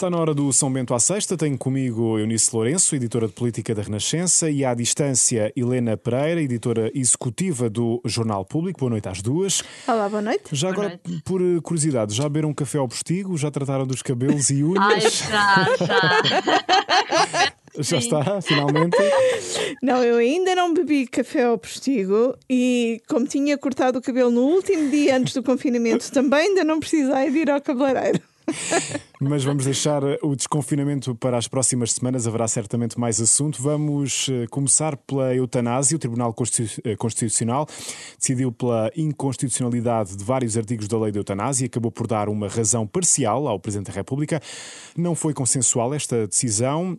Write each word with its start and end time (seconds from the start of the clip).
Está 0.00 0.08
na 0.08 0.16
hora 0.16 0.32
do 0.32 0.50
São 0.50 0.72
Bento 0.72 0.94
à 0.94 0.98
Sexta. 0.98 1.36
Tenho 1.36 1.58
comigo 1.58 2.18
Eunice 2.18 2.56
Lourenço, 2.56 2.96
editora 2.96 3.26
de 3.26 3.34
política 3.34 3.74
da 3.74 3.82
Renascença, 3.82 4.48
e 4.48 4.64
à 4.64 4.72
distância 4.72 5.52
Helena 5.54 5.94
Pereira, 5.94 6.40
editora 6.40 6.90
executiva 6.94 7.68
do 7.68 8.00
Jornal 8.06 8.42
Público. 8.42 8.80
Boa 8.80 8.88
noite 8.88 9.10
às 9.10 9.20
duas. 9.20 9.62
Olá, 9.86 10.08
boa 10.08 10.22
noite. 10.22 10.44
Já 10.52 10.72
boa 10.72 10.86
agora, 10.86 11.00
noite. 11.04 11.22
por 11.22 11.42
curiosidade, 11.60 12.14
já 12.14 12.22
beberam 12.22 12.48
um 12.48 12.54
café 12.54 12.78
ao 12.78 12.88
postigo? 12.88 13.36
Já 13.36 13.50
trataram 13.50 13.86
dos 13.86 14.00
cabelos 14.00 14.48
e 14.48 14.64
unhas? 14.64 14.80
Ai, 14.80 15.00
já, 15.02 15.86
já. 15.86 17.52
Já 17.78 17.98
está, 17.98 18.42
finalmente? 18.42 18.96
Não, 19.80 20.02
eu 20.02 20.16
ainda 20.16 20.56
não 20.56 20.74
bebi 20.74 21.06
café 21.06 21.44
ao 21.44 21.56
postigo 21.56 22.36
e, 22.48 23.00
como 23.08 23.26
tinha 23.26 23.56
cortado 23.56 24.00
o 24.00 24.02
cabelo 24.02 24.30
no 24.30 24.42
último 24.42 24.90
dia 24.90 25.16
antes 25.16 25.34
do 25.34 25.42
confinamento, 25.42 26.10
também 26.10 26.48
ainda 26.48 26.64
não 26.64 26.80
precisei 26.80 27.30
de 27.30 27.38
ir 27.38 27.50
ao 27.50 27.60
cabeleireiro. 27.60 28.20
Mas 29.20 29.44
vamos 29.44 29.64
deixar 29.64 30.02
o 30.22 30.34
desconfinamento 30.34 31.14
para 31.14 31.36
as 31.36 31.46
próximas 31.46 31.92
semanas, 31.92 32.26
haverá 32.26 32.48
certamente 32.48 32.98
mais 32.98 33.20
assunto. 33.20 33.62
Vamos 33.62 34.28
eh, 34.30 34.46
começar 34.50 34.96
pela 34.96 35.34
eutanásia. 35.34 35.96
O 35.96 35.98
Tribunal 35.98 36.34
eh, 36.84 36.96
Constitucional 36.96 37.66
decidiu 38.18 38.50
pela 38.50 38.90
inconstitucionalidade 38.96 40.16
de 40.16 40.24
vários 40.24 40.56
artigos 40.56 40.88
da 40.88 40.98
lei 40.98 41.12
da 41.12 41.18
eutanásia 41.18 41.64
e 41.64 41.66
acabou 41.66 41.90
por 41.90 42.06
dar 42.06 42.28
uma 42.28 42.48
razão 42.48 42.86
parcial 42.86 43.46
ao 43.46 43.60
Presidente 43.60 43.88
da 43.88 43.92
República. 43.92 44.40
Não 44.96 45.14
foi 45.14 45.34
consensual 45.34 45.92
esta 45.92 46.26
decisão 46.26 46.98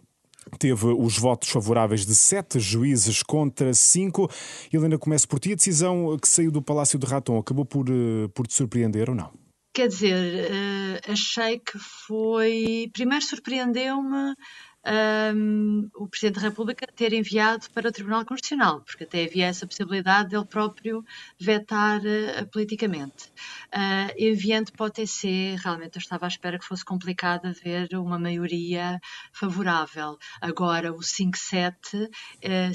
teve 0.57 0.87
os 0.87 1.17
votos 1.17 1.49
favoráveis 1.49 2.05
de 2.05 2.15
sete 2.15 2.59
juízes 2.59 3.21
contra 3.23 3.73
cinco. 3.73 4.29
Helena, 4.71 4.97
começo 4.97 5.27
por 5.27 5.39
ti. 5.39 5.53
A 5.53 5.55
decisão 5.55 6.17
que 6.17 6.27
saiu 6.27 6.51
do 6.51 6.61
Palácio 6.61 6.97
de 6.97 7.05
Raton 7.05 7.37
acabou 7.37 7.65
por, 7.65 7.87
eh, 7.89 8.27
por 8.33 8.47
te 8.47 8.53
surpreender 8.53 9.09
ou 9.09 9.15
não? 9.15 9.40
Quer 9.73 9.88
dizer, 9.88 10.52
uh, 10.52 11.11
achei 11.11 11.59
que 11.59 11.79
foi. 11.79 12.89
Primeiro 12.93 13.23
surpreendeu-me 13.23 14.35
um, 14.85 15.89
o 15.95 16.07
Presidente 16.07 16.35
da 16.35 16.49
República 16.49 16.87
ter 16.87 17.13
enviado 17.13 17.70
para 17.73 17.90
o 17.90 17.91
Tribunal 17.91 18.26
Constitucional, 18.26 18.82
porque 18.82 19.04
até 19.04 19.23
havia 19.26 19.48
essa 19.48 19.68
possibilidade 19.68 20.29
dele 20.29 20.45
próprio 20.45 21.05
vetar 21.40 21.99
uh, 21.99 22.48
politicamente. 22.51 23.32
Uh, 23.68 24.12
enviando 24.18 24.71
para 24.71 24.85
o 24.85 24.90
TC, 24.90 25.55
realmente 25.63 25.95
eu 25.95 26.01
estava 26.01 26.26
à 26.26 26.27
espera 26.27 26.57
que 26.57 26.65
fosse 26.65 26.84
complicado 26.84 27.48
haver 27.48 27.90
uma 27.93 28.17
maioria 28.17 28.99
favorável. 29.32 30.17
Agora, 30.41 30.91
o 30.91 30.99
5-7 30.99 32.07
uh, 32.07 32.12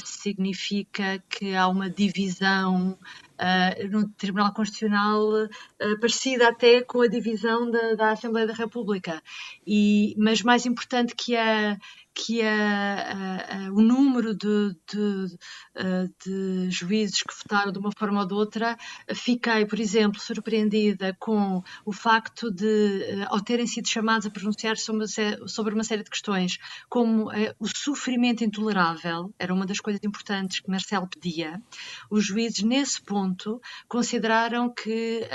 significa 0.07 1.23
que 1.29 1.55
há 1.55 1.67
uma 1.69 1.91
divisão 1.91 2.97
Uh, 3.37 3.89
no 3.89 4.09
Tribunal 4.11 4.53
Constitucional 4.55 5.45
uh, 5.45 6.01
parecida 6.01 6.49
até 6.49 6.81
com 6.81 7.03
a 7.03 7.07
divisão 7.07 7.71
da, 7.71 7.95
da 7.95 8.11
Assembleia 8.13 8.47
da 8.47 8.55
República. 8.55 9.23
E, 9.67 10.15
mas 10.17 10.43
mais 10.43 10.65
importante 10.65 11.15
que 11.15 11.37
a, 11.37 11.77
que 12.17 12.41
a, 12.41 13.67
a, 13.67 13.73
o 13.73 13.83
número 13.83 14.35
de, 14.35 14.75
de, 14.91 15.39
de, 16.25 16.71
juízes 16.71 17.23
que 17.23 17.35
votaram 17.43 17.71
de 17.71 17.79
uma 17.79 17.93
forma 17.93 18.21
ou 18.23 18.27
de 18.27 18.33
outra, 18.33 18.75
fiquei, 19.15 19.67
por 19.67 19.79
exemplo, 19.79 20.19
surpreendida 20.19 21.15
com 21.21 21.63
o 21.85 21.93
facto 21.93 22.51
de, 22.51 23.23
ao 23.29 23.43
terem 23.43 23.67
sido 23.67 23.87
chamados 23.87 24.27
a 24.27 24.31
pronunciar 24.31 24.79
sobre 24.79 25.05
uma, 25.05 25.47
sobre 25.47 25.75
uma 25.75 25.85
série 25.85 26.03
de 26.03 26.09
questões, 26.09 26.57
como 26.89 27.31
eh, 27.33 27.55
o 27.61 27.69
sofrimento 27.69 28.43
intolerável, 28.43 29.35
era 29.39 29.53
uma 29.53 29.67
das 29.67 29.79
coisas 29.79 30.01
importantes 30.03 30.61
que 30.61 30.71
Marcelo 30.71 31.07
pedia, 31.07 31.61
os 32.11 32.25
juízes, 32.25 32.63
nesse 32.63 33.03
ponto, 33.03 33.61
consideraram 33.87 34.73
que 34.73 35.29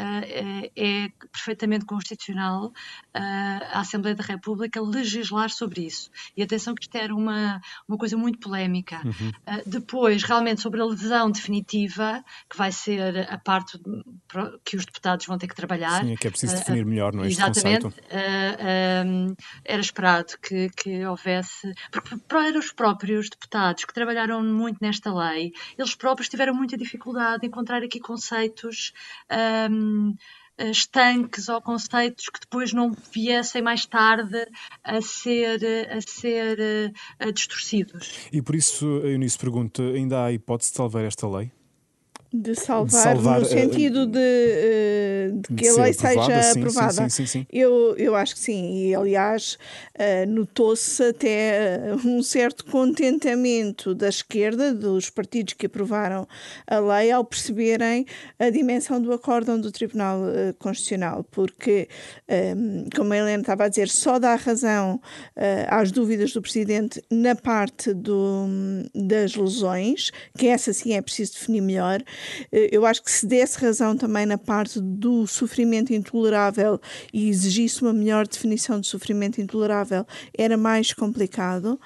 é 0.75 1.09
perfeitamente 1.31 1.85
constitucional 1.85 2.73
a 3.13 3.81
Assembleia 3.81 4.16
da 4.16 4.23
República 4.23 4.81
legislar 4.81 5.51
sobre 5.51 5.85
isso. 5.85 6.09
E 6.35 6.41
atenção 6.41 6.70
que 6.75 6.83
isto 6.83 6.95
era 6.95 7.14
uma, 7.14 7.61
uma 7.88 7.97
coisa 7.97 8.17
muito 8.17 8.39
polémica. 8.39 9.02
Uhum. 9.03 9.30
Uh, 9.30 9.69
depois, 9.69 10.23
realmente, 10.23 10.61
sobre 10.61 10.81
a 10.81 10.86
lesão 10.86 11.31
definitiva, 11.31 12.23
que 12.50 12.57
vai 12.57 12.72
ser 12.72 13.28
a 13.31 13.38
parte 13.38 13.79
que 14.63 14.78
os 14.78 14.85
deputados 14.85 15.25
vão 15.25 15.38
ter 15.38 15.47
que 15.47 15.56
trabalhar. 15.56 16.03
Sim, 16.03 16.13
é 16.13 16.16
que 16.16 16.28
é 16.28 16.29
preciso 16.29 16.56
definir 16.56 16.85
uh, 16.85 16.88
melhor, 16.88 17.13
não 17.13 17.23
é? 17.23 17.28
Exatamente. 17.28 17.88
Uh, 17.88 19.35
era 19.63 19.81
esperado 19.81 20.38
que, 20.41 20.69
que 20.69 21.06
houvesse. 21.06 21.73
Porque 21.91 22.18
para 22.28 22.57
os 22.57 22.72
próprios 22.72 23.29
deputados 23.29 23.85
que 23.85 23.94
trabalharam 23.94 24.44
muito 24.44 24.78
nesta 24.81 25.13
lei, 25.13 25.51
eles 25.78 25.95
próprios 25.95 26.29
tiveram 26.29 26.53
muita 26.53 26.78
dificuldade 26.78 27.45
em 27.45 27.47
encontrar 27.47 27.84
aqui 27.84 28.00
conceitos. 28.00 28.94
Um, 29.69 30.16
estanques 30.69 31.49
ou 31.49 31.61
conceitos 31.61 32.25
que 32.29 32.39
depois 32.39 32.73
não 32.73 32.91
viessem 33.13 33.61
mais 33.61 33.85
tarde 33.85 34.45
a 34.83 35.01
ser, 35.01 35.59
a 35.89 36.01
ser 36.01 36.94
a 37.19 37.31
distorcidos. 37.31 38.27
E 38.31 38.41
por 38.41 38.55
isso, 38.55 38.85
Eunice 39.03 39.38
pergunta, 39.38 39.81
ainda 39.81 40.25
há 40.25 40.31
hipótese 40.31 40.71
de 40.71 40.77
salvar 40.77 41.03
esta 41.03 41.27
lei? 41.27 41.51
De 42.33 42.55
salvar, 42.55 42.89
salvar, 42.89 43.39
no 43.41 43.45
eh, 43.45 43.50
sentido 43.50 44.05
de, 44.05 44.17
uh, 44.17 44.21
de 45.41 45.56
que 45.56 45.63
de 45.63 45.69
a 45.69 45.84
lei 45.84 45.91
aprovada, 45.91 46.34
seja 46.34 46.44
sim, 46.44 46.59
aprovada. 46.59 46.91
Sim, 46.91 47.09
sim, 47.09 47.25
sim, 47.25 47.47
Eu, 47.52 47.96
eu 47.97 48.16
acho 48.16 48.35
que 48.35 48.40
sim. 48.40 48.88
E, 48.88 48.96
aliás, 48.96 49.57
uh, 49.96 50.29
notou-se 50.29 51.03
até 51.03 51.79
um 52.06 52.22
certo 52.24 52.66
contentamento 52.66 53.94
da 53.94 54.09
esquerda, 54.09 54.74
dos 54.74 55.09
partidos 55.09 55.53
que 55.53 55.66
aprovaram 55.66 56.28
a 56.68 56.80
lei, 56.80 57.12
ao 57.12 57.24
perceberem 57.25 58.06
a 58.40 58.50
dimensão 58.50 59.01
do 59.01 59.12
acórdão 59.12 59.59
do 59.59 59.72
Tribunal 59.72 60.22
uh, 60.22 60.53
Constitucional. 60.59 61.25
Porque, 61.31 61.88
um, 62.56 62.85
como 62.96 63.13
a 63.13 63.18
Helena 63.18 63.41
estava 63.41 63.66
a 63.66 63.68
dizer, 63.68 63.90
só 63.90 64.19
dá 64.19 64.35
razão 64.35 65.01
às 65.68 65.91
dúvidas 65.91 66.34
do 66.34 66.41
Presidente 66.41 67.01
na 67.09 67.35
parte 67.35 67.94
do, 67.94 68.47
das 68.94 69.35
lesões, 69.35 70.12
que 70.38 70.47
essa 70.47 70.74
sim 70.74 70.94
é 70.94 71.01
preciso 71.01 71.34
definir 71.34 71.62
melhor. 71.62 72.01
Eh, 72.51 72.69
eu 72.72 72.85
acho 72.85 73.03
que 73.03 73.12
se 73.12 73.25
desse 73.25 73.57
razão 73.59 73.96
também 73.96 74.25
na 74.25 74.38
parte 74.38 74.80
do 74.80 75.25
sofrimento 75.31 75.94
intolerável 75.94 76.80
e 77.14 77.30
exigisse 77.30 77.81
uma 77.81 77.94
melhor 77.94 78.28
definição 78.28 78.80
de 78.80 78.88
sofrimento 78.88 79.42
intolerável, 79.42 80.06
era 80.38 80.58
mais 80.58 80.94
complicado. 80.94 81.80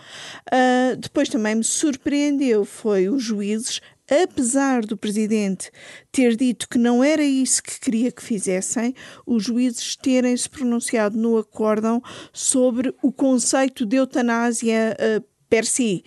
Uh, 0.48 0.96
depois 0.98 1.30
também 1.30 1.56
me 1.56 1.64
surpreendeu 1.64 2.66
foi 2.66 3.10
os 3.10 3.24
juízes 3.24 3.82
apesar 4.10 4.86
do 4.86 4.96
presidente 4.96 5.72
ter 6.12 6.36
dito 6.36 6.70
que 6.70 6.78
não 6.78 7.04
era 7.04 7.24
isso 7.24 7.62
que 7.64 7.80
queria 7.80 8.12
que 8.12 8.24
fizessem, 8.24 8.94
os 9.26 9.44
juízes 9.44 9.96
terem 9.96 10.36
se 10.38 10.50
pronunciado 10.50 11.18
no 11.18 11.38
acórdão 11.38 12.02
sobre 12.32 12.94
o 13.02 13.12
conceito 13.12 13.86
de 13.86 13.98
eutanásia 13.98 14.96
uh, 15.00 15.26
per 15.50 15.66
si 15.66 16.04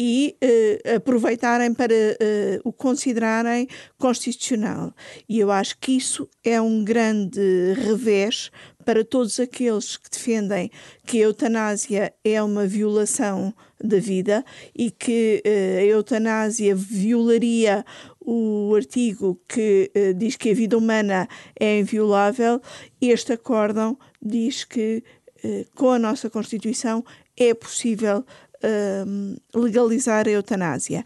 e 0.00 0.36
uh, 0.40 0.96
aproveitarem 0.96 1.74
para 1.74 1.92
uh, 1.92 2.60
o 2.62 2.72
considerarem 2.72 3.66
constitucional. 3.98 4.94
E 5.28 5.40
eu 5.40 5.50
acho 5.50 5.76
que 5.78 5.90
isso 5.90 6.28
é 6.44 6.60
um 6.60 6.84
grande 6.84 7.40
revés 7.74 8.52
para 8.84 9.04
todos 9.04 9.40
aqueles 9.40 9.96
que 9.96 10.08
defendem 10.08 10.70
que 11.04 11.18
a 11.18 11.24
eutanásia 11.24 12.14
é 12.24 12.40
uma 12.40 12.64
violação 12.64 13.52
da 13.82 13.98
vida 13.98 14.44
e 14.72 14.92
que 14.92 15.42
uh, 15.44 15.78
a 15.78 15.82
eutanásia 15.82 16.76
violaria 16.76 17.84
o 18.20 18.72
artigo 18.76 19.40
que 19.48 19.90
uh, 19.96 20.14
diz 20.14 20.36
que 20.36 20.50
a 20.50 20.54
vida 20.54 20.78
humana 20.78 21.28
é 21.58 21.80
inviolável, 21.80 22.62
este 23.00 23.32
acórdão 23.32 23.98
diz 24.22 24.62
que 24.62 25.02
uh, 25.44 25.64
com 25.74 25.90
a 25.90 25.98
nossa 25.98 26.30
Constituição 26.30 27.04
é 27.36 27.52
possível 27.52 28.24
uh, 28.62 29.60
legalizar 29.60 30.26
a 30.26 30.30
eutanásia. 30.30 31.04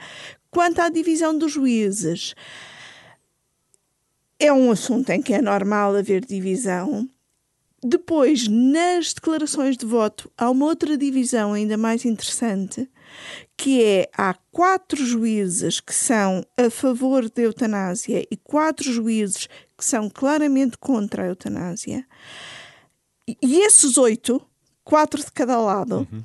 Quanto 0.51 0.81
à 0.81 0.89
divisão 0.89 1.37
dos 1.37 1.53
juízes, 1.53 2.35
é 4.39 4.53
um 4.53 4.71
assunto 4.71 5.11
em 5.11 5.23
que 5.23 5.33
é 5.33 5.41
normal 5.41 5.97
haver 5.97 6.25
divisão. 6.25 7.09
Depois, 7.83 8.47
nas 8.49 9.13
declarações 9.13 9.77
de 9.77 9.87
voto, 9.87 10.31
há 10.37 10.51
uma 10.51 10.67
outra 10.67 10.97
divisão 10.97 11.53
ainda 11.53 11.77
mais 11.77 12.05
interessante, 12.05 12.89
que 13.57 13.83
é 13.83 14.09
há 14.17 14.35
quatro 14.53 15.05
juízes 15.05 15.81
que 15.81 15.95
são 15.95 16.45
a 16.57 16.71
favor 16.71 17.29
da 17.31 17.43
eutanásia 17.43 18.25
e 18.31 18.37
quatro 18.37 18.93
juízes 18.93 19.49
que 19.77 19.85
são 19.85 20.09
claramente 20.09 20.77
contra 20.79 21.25
a 21.25 21.27
eutanásia. 21.27 22.07
E 23.27 23.61
esses 23.61 23.97
oito, 23.97 24.41
quatro 24.85 25.25
de 25.25 25.33
cada 25.33 25.59
lado, 25.59 26.07
uhum 26.13 26.23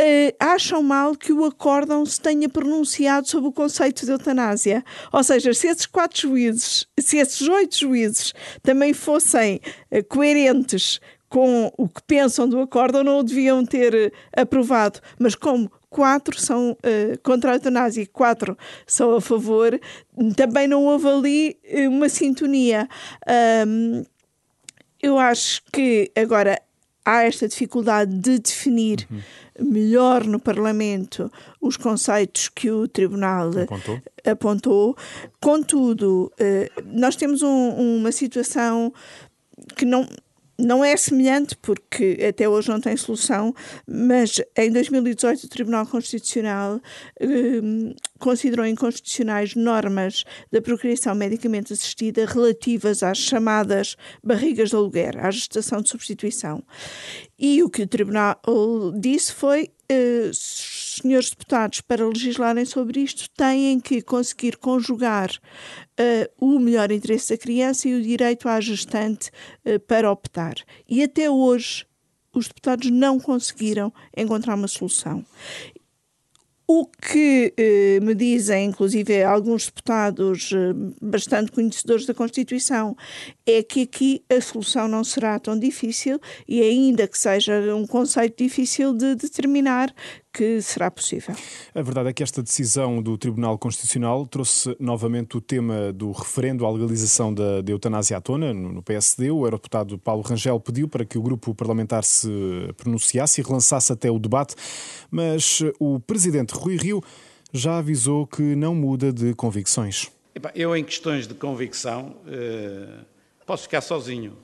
uh, 0.00 0.36
acham 0.38 0.82
mal 0.82 1.14
que 1.14 1.32
o 1.32 1.44
acórdão 1.44 2.04
se 2.06 2.20
tenha 2.20 2.48
pronunciado 2.48 3.28
sobre 3.28 3.50
o 3.50 3.52
conceito 3.52 4.04
de 4.04 4.12
eutanásia. 4.12 4.82
Ou 5.12 5.22
seja, 5.22 5.52
se 5.52 5.68
esses 5.68 5.86
quatro 5.86 6.20
juízes, 6.20 6.86
se 6.98 7.18
esses 7.18 7.46
oito 7.46 7.76
juízes 7.76 8.32
também 8.62 8.94
fossem 8.94 9.60
uh, 9.92 10.02
coerentes 10.08 11.00
com 11.28 11.72
o 11.76 11.88
que 11.88 12.02
pensam 12.02 12.48
do 12.48 12.60
acórdão, 12.60 13.04
não 13.04 13.20
o 13.20 13.22
deviam 13.22 13.64
ter 13.64 13.94
uh, 13.94 14.40
aprovado. 14.40 15.00
Mas 15.18 15.34
como 15.34 15.70
quatro 15.90 16.40
são 16.40 16.72
uh, 16.72 17.18
contra 17.22 17.52
a 17.52 17.54
eutanásia 17.56 18.02
e 18.02 18.06
quatro 18.06 18.56
são 18.86 19.14
a 19.14 19.20
favor, 19.20 19.78
também 20.36 20.66
não 20.66 20.86
houve 20.86 21.08
ali 21.08 21.58
uma 21.88 22.08
sintonia. 22.08 22.88
Um, 23.66 24.04
eu 25.02 25.18
acho 25.18 25.62
que, 25.72 26.12
agora, 26.14 26.60
há 27.04 27.24
esta 27.24 27.48
dificuldade 27.48 28.12
de 28.14 28.38
definir 28.38 29.06
uhum. 29.10 29.70
melhor 29.70 30.24
no 30.24 30.38
Parlamento 30.38 31.30
os 31.60 31.76
conceitos 31.76 32.48
que 32.48 32.70
o 32.70 32.86
Tribunal 32.86 33.50
apontou. 33.58 34.00
apontou. 34.24 34.96
Contudo, 35.40 36.32
eh, 36.38 36.70
nós 36.86 37.16
temos 37.16 37.42
um, 37.42 37.98
uma 37.98 38.12
situação 38.12 38.92
que 39.76 39.84
não 39.84 40.06
não 40.60 40.84
é 40.84 40.96
semelhante, 40.96 41.56
porque 41.56 42.18
até 42.28 42.48
hoje 42.48 42.68
não 42.68 42.80
tem 42.80 42.96
solução, 42.96 43.54
mas 43.86 44.40
em 44.56 44.70
2018 44.70 45.44
o 45.44 45.48
Tribunal 45.48 45.86
Constitucional 45.86 46.80
eh, 47.20 47.26
considerou 48.18 48.66
inconstitucionais 48.66 49.54
normas 49.54 50.24
da 50.52 50.60
procriação 50.60 51.14
medicamente 51.14 51.72
assistida 51.72 52.26
relativas 52.26 53.02
às 53.02 53.18
chamadas 53.18 53.96
barrigas 54.22 54.70
de 54.70 54.76
aluguer, 54.76 55.18
à 55.18 55.30
gestação 55.30 55.80
de 55.80 55.88
substituição. 55.88 56.62
E 57.38 57.62
o 57.62 57.70
que 57.70 57.82
o 57.82 57.86
Tribunal 57.86 58.36
disse 58.98 59.32
foi 59.32 59.70
eh, 59.88 60.30
senhores 61.00 61.30
deputados, 61.30 61.80
para 61.80 62.06
legislarem 62.06 62.64
sobre 62.64 63.00
isto, 63.00 63.28
têm 63.30 63.80
que 63.80 64.02
conseguir 64.02 64.56
conjugar 64.56 65.30
uh, 65.30 66.30
o 66.38 66.58
melhor 66.58 66.90
interesse 66.92 67.30
da 67.30 67.38
criança 67.38 67.88
e 67.88 67.94
o 67.94 68.02
direito 68.02 68.48
à 68.48 68.60
gestante 68.60 69.30
uh, 69.64 69.80
para 69.80 70.10
optar. 70.10 70.54
E 70.88 71.02
até 71.02 71.30
hoje 71.30 71.86
os 72.32 72.48
deputados 72.48 72.90
não 72.90 73.18
conseguiram 73.18 73.92
encontrar 74.16 74.54
uma 74.54 74.68
solução. 74.68 75.24
O 76.72 76.86
que 76.86 77.52
eh, 77.56 77.98
me 78.00 78.14
dizem, 78.14 78.66
inclusive, 78.66 79.24
alguns 79.24 79.66
deputados 79.66 80.52
eh, 80.52 80.72
bastante 81.02 81.50
conhecedores 81.50 82.06
da 82.06 82.14
Constituição, 82.14 82.96
é 83.44 83.60
que 83.60 83.82
aqui 83.82 84.24
a 84.30 84.40
solução 84.40 84.86
não 84.86 85.02
será 85.02 85.36
tão 85.40 85.58
difícil 85.58 86.20
e, 86.46 86.62
ainda 86.62 87.08
que 87.08 87.18
seja 87.18 87.74
um 87.74 87.88
conceito 87.88 88.40
difícil 88.40 88.94
de 88.94 89.16
determinar, 89.16 89.92
que 90.32 90.62
será 90.62 90.90
possível. 90.90 91.34
A 91.74 91.82
verdade 91.82 92.08
é 92.08 92.12
que 92.12 92.22
esta 92.22 92.42
decisão 92.42 93.02
do 93.02 93.18
Tribunal 93.18 93.58
Constitucional 93.58 94.26
trouxe 94.26 94.76
novamente 94.78 95.36
o 95.36 95.40
tema 95.40 95.92
do 95.92 96.12
referendo 96.12 96.64
à 96.64 96.70
legalização 96.70 97.34
da, 97.34 97.60
da 97.60 97.72
eutanásia 97.72 98.16
à 98.16 98.20
tona 98.20 98.54
no, 98.54 98.72
no 98.72 98.82
PSD. 98.82 99.30
O 99.30 99.44
eurodeputado 99.44 99.98
Paulo 99.98 100.22
Rangel 100.22 100.60
pediu 100.60 100.88
para 100.88 101.04
que 101.04 101.18
o 101.18 101.22
grupo 101.22 101.54
parlamentar 101.54 102.04
se 102.04 102.28
pronunciasse 102.76 103.40
e 103.40 103.44
relançasse 103.44 103.92
até 103.92 104.10
o 104.10 104.18
debate, 104.18 104.54
mas 105.10 105.62
o 105.78 105.98
presidente 106.00 106.54
Rui 106.54 106.76
Rio 106.76 107.02
já 107.52 107.78
avisou 107.78 108.26
que 108.26 108.42
não 108.42 108.74
muda 108.74 109.12
de 109.12 109.34
convicções. 109.34 110.10
Eu, 110.54 110.76
em 110.76 110.84
questões 110.84 111.26
de 111.26 111.34
convicção, 111.34 112.16
eh, 112.26 113.00
posso 113.44 113.64
ficar 113.64 113.80
sozinho. 113.80 114.36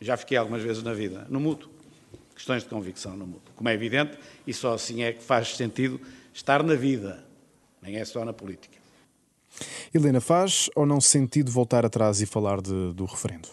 Já 0.00 0.16
fiquei 0.16 0.36
algumas 0.36 0.62
vezes 0.62 0.82
na 0.82 0.94
vida. 0.94 1.26
Não 1.28 1.40
mudo 1.40 1.73
questões 2.34 2.62
de 2.62 2.68
convicção 2.68 3.16
no 3.16 3.26
mundo. 3.26 3.42
Como 3.54 3.68
é 3.68 3.74
evidente, 3.74 4.18
e 4.46 4.52
só 4.52 4.74
assim 4.74 5.02
é 5.02 5.12
que 5.12 5.22
faz 5.22 5.56
sentido 5.56 6.00
estar 6.32 6.62
na 6.62 6.74
vida, 6.74 7.24
nem 7.80 7.96
é 7.96 8.04
só 8.04 8.24
na 8.24 8.32
política. 8.32 8.78
Helena, 9.92 10.20
faz 10.20 10.68
ou 10.74 10.84
não 10.84 11.00
sentido 11.00 11.50
voltar 11.50 11.86
atrás 11.86 12.20
e 12.20 12.26
falar 12.26 12.60
de, 12.60 12.92
do 12.92 13.04
referendo? 13.04 13.48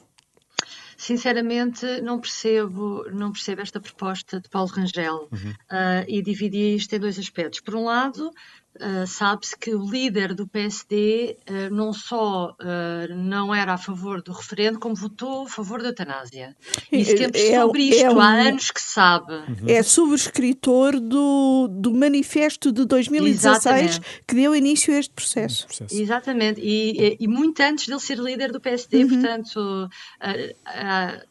Sinceramente, 0.97 1.99
não 2.01 2.19
percebo, 2.19 3.03
não 3.11 3.31
percebo 3.31 3.61
esta 3.61 3.79
proposta 3.79 4.39
de 4.39 4.47
Paulo 4.47 4.69
Rangel 4.69 5.27
uhum. 5.31 5.49
uh, 5.49 6.05
e 6.07 6.21
dividi 6.21 6.75
isto 6.75 6.95
em 6.95 6.99
dois 6.99 7.17
aspectos. 7.17 7.59
Por 7.59 7.73
um 7.75 7.85
lado, 7.85 8.31
Uh, 8.73 9.05
sabe-se 9.05 9.57
que 9.57 9.75
o 9.75 9.85
líder 9.85 10.33
do 10.33 10.47
PSD 10.47 11.37
uh, 11.39 11.53
ah, 11.53 11.69
não 11.69 11.91
só 11.91 12.51
uh, 12.51 13.15
não 13.15 13.53
era 13.53 13.73
a 13.73 13.77
favor 13.77 14.21
do 14.21 14.31
referendo, 14.31 14.79
como 14.79 14.95
votou 14.95 15.43
a 15.43 15.49
favor 15.49 15.81
da 15.81 15.89
eutanásia. 15.89 16.55
E 16.89 17.03
sempre 17.03 17.49
é, 17.49 17.59
sobre 17.59 17.81
isto, 17.81 18.05
é 18.05 18.09
um, 18.09 18.21
há 18.21 18.31
anos 18.31 18.71
que 18.71 18.81
sabe. 18.81 19.33
Uhum. 19.33 19.67
É 19.67 19.83
subscritor 19.83 21.01
do, 21.01 21.67
do 21.69 21.93
manifesto 21.93 22.71
de 22.71 22.85
2016 22.85 23.75
Exatamente. 23.75 24.23
que 24.25 24.35
deu 24.35 24.55
início 24.55 24.93
a 24.93 24.99
este 24.99 25.13
processo. 25.13 25.67
Exatamente, 25.91 26.61
e, 26.61 27.17
e, 27.19 27.27
muito 27.27 27.59
antes 27.61 27.87
dele 27.87 27.99
ser 27.99 28.17
líder 28.17 28.53
do 28.53 28.61
PSD, 28.61 29.03
uhum. 29.03 29.09
portanto, 29.09 29.89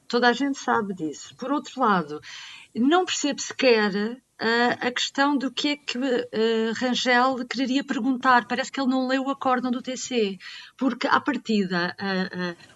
toda 0.07 0.29
a 0.29 0.33
gente 0.35 0.59
sabe 0.59 0.93
disso. 0.93 1.35
Por 1.37 1.51
outro 1.51 1.81
lado, 1.81 2.21
não 2.75 3.07
percebe 3.07 3.41
sequer 3.41 4.21
a 4.81 4.91
questão 4.91 5.37
do 5.37 5.51
que 5.51 5.69
é 5.69 5.77
que 5.77 5.99
uh, 5.99 6.73
Rangel 6.77 7.45
quereria 7.47 7.85
perguntar. 7.85 8.47
Parece 8.47 8.73
que 8.73 8.81
ele 8.81 8.89
não 8.89 9.07
leu 9.07 9.25
o 9.25 9.31
acórdão 9.31 9.71
do 9.71 9.83
TC, 9.83 10.39
porque, 10.79 11.07
à 11.07 11.21
partida, 11.21 11.95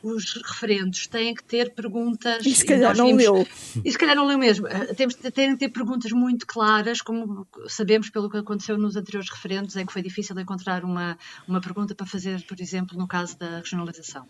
os 0.03 0.35
referendos 0.47 1.07
têm 1.07 1.35
que 1.35 1.43
ter 1.43 1.75
perguntas. 1.75 2.45
E 2.45 2.55
se 2.55 2.67
calhar 2.67 2.97
não 2.97 3.07
vimos, 3.07 3.23
leu. 3.23 3.49
E 3.85 3.91
se 3.91 3.99
calhar 3.99 4.15
não 4.15 4.27
leu 4.27 4.39
mesmo. 4.39 4.67
temos, 4.97 5.15
têm 5.15 5.53
que 5.53 5.57
ter 5.57 5.69
perguntas 5.71 6.13
muito 6.13 6.47
claras, 6.47 7.01
como 7.01 7.47
sabemos 7.67 8.11
pelo 8.11 8.29
que 8.29 8.37
aconteceu 8.37 8.77
nos 8.77 8.97
anteriores 8.97 9.31
referendos, 9.31 9.75
em 9.77 9.87
que 9.87 9.93
foi 9.93 10.03
difícil 10.03 10.39
encontrar 10.39 10.85
uma, 10.85 11.19
uma 11.49 11.61
pergunta 11.61 11.95
para 11.95 12.07
fazer, 12.07 12.45
por 12.47 12.61
exemplo, 12.61 12.99
no 12.99 13.09
caso 13.09 13.39
da 13.39 13.59
regionalização. 13.59 14.25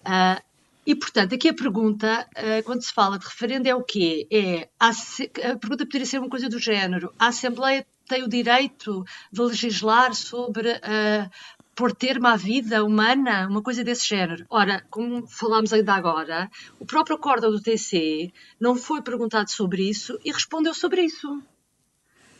Uh, 0.00 0.51
e, 0.84 0.94
portanto, 0.96 1.34
aqui 1.34 1.48
a 1.48 1.54
pergunta, 1.54 2.28
uh, 2.36 2.62
quando 2.64 2.82
se 2.82 2.92
fala 2.92 3.18
de 3.18 3.24
referendo, 3.24 3.68
é 3.68 3.74
o 3.74 3.84
quê? 3.84 4.26
É, 4.30 4.68
a, 4.80 4.90
a 4.90 5.56
pergunta 5.56 5.86
poderia 5.86 6.06
ser 6.06 6.18
uma 6.18 6.28
coisa 6.28 6.48
do 6.48 6.58
género: 6.58 7.12
a 7.18 7.28
Assembleia 7.28 7.86
tem 8.08 8.24
o 8.24 8.28
direito 8.28 9.04
de 9.30 9.40
legislar 9.40 10.12
sobre 10.14 10.70
uh, 10.72 11.30
por 11.74 11.92
termo 11.92 12.26
à 12.26 12.36
vida 12.36 12.84
humana, 12.84 13.46
uma 13.48 13.62
coisa 13.62 13.84
desse 13.84 14.08
género. 14.08 14.44
Ora, 14.50 14.84
como 14.90 15.26
falámos 15.26 15.72
ainda 15.72 15.94
agora, 15.94 16.50
o 16.78 16.84
próprio 16.84 17.16
acordo 17.16 17.50
do 17.50 17.62
TC 17.62 18.32
não 18.60 18.74
foi 18.74 19.00
perguntado 19.02 19.50
sobre 19.50 19.88
isso 19.88 20.18
e 20.24 20.32
respondeu 20.32 20.74
sobre 20.74 21.02
isso. 21.02 21.42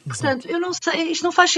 Portanto, 0.07 0.49
eu 0.49 0.59
não 0.59 0.73
sei, 0.73 1.13
isto 1.13 1.23
não 1.23 1.33
faz 1.33 1.55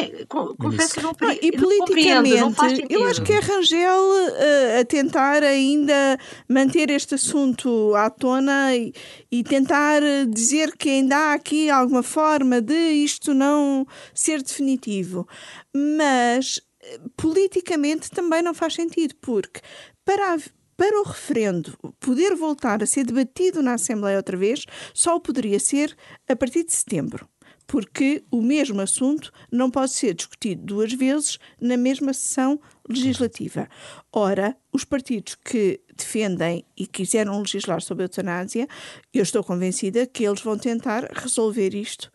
confesso 0.59 0.95
que 0.95 1.03
não, 1.03 1.15
não 1.19 1.33
E 1.33 1.53
politicamente, 1.53 2.41
não 2.41 2.51
não 2.51 2.77
eu 2.91 3.05
acho 3.07 3.23
que 3.23 3.33
é 3.33 3.39
Rangel 3.39 4.03
uh, 4.03 4.81
a 4.81 4.85
tentar 4.85 5.43
ainda 5.43 6.19
manter 6.49 6.91
este 6.91 7.15
assunto 7.15 7.95
à 7.95 8.11
tona 8.11 8.75
e, 8.77 8.93
e, 9.31 9.43
tentar 9.43 10.03
dizer 10.29 10.77
que 10.77 10.91
ainda 10.91 11.17
há 11.17 11.35
aqui 11.35 11.71
alguma 11.71 12.03
forma 12.03 12.61
de 12.61 12.75
isto 12.75 13.33
não 13.33 13.87
ser 14.13 14.43
definitivo. 14.43 15.27
Mas 15.75 16.61
eh, 16.83 17.01
politicamente 17.17 18.11
também 18.11 18.43
não 18.43 18.55
faz 18.55 18.75
sentido, 18.75 19.15
porque 19.21 19.61
para 20.05 20.35
a, 20.35 20.39
para 20.77 21.01
o 21.01 21.05
referendo 21.05 21.77
poder 21.99 22.35
voltar 22.35 22.83
a 22.83 22.87
ser 22.87 23.05
debatido 23.05 23.63
na 23.63 23.75
Assembleia 23.75 24.19
outra 24.19 24.37
vez, 24.37 24.65
só 24.93 25.19
poderia 25.19 25.59
ser 25.59 25.97
a 26.29 26.37
partir 26.37 26.65
de 26.65 26.73
setembro 26.73 27.29
porque 27.67 28.25
o 28.31 28.41
mesmo 28.43 28.81
assunto 28.81 29.33
não 29.51 29.71
pode 29.71 29.93
ser 29.93 30.15
discutido 30.15 30.63
duas 30.63 30.93
vezes 30.93 31.39
na 31.61 31.77
mesma 31.77 32.13
sessão 32.13 32.61
legislativa. 32.89 33.69
Ora, 34.13 34.57
os 34.73 34.85
partidos 34.85 35.35
que 35.35 35.81
defendem 35.97 36.65
e 36.77 36.87
quiseram 36.87 37.39
legislar 37.41 37.81
sobre 37.81 38.05
a 38.05 38.07
eutanásia, 38.07 38.69
eu 39.13 39.23
estou 39.23 39.43
convencida 39.43 40.07
que 40.07 40.25
eles 40.25 40.41
vão 40.41 40.59
tentar 40.59 41.09
resolver 41.13 41.75
isto 41.75 42.11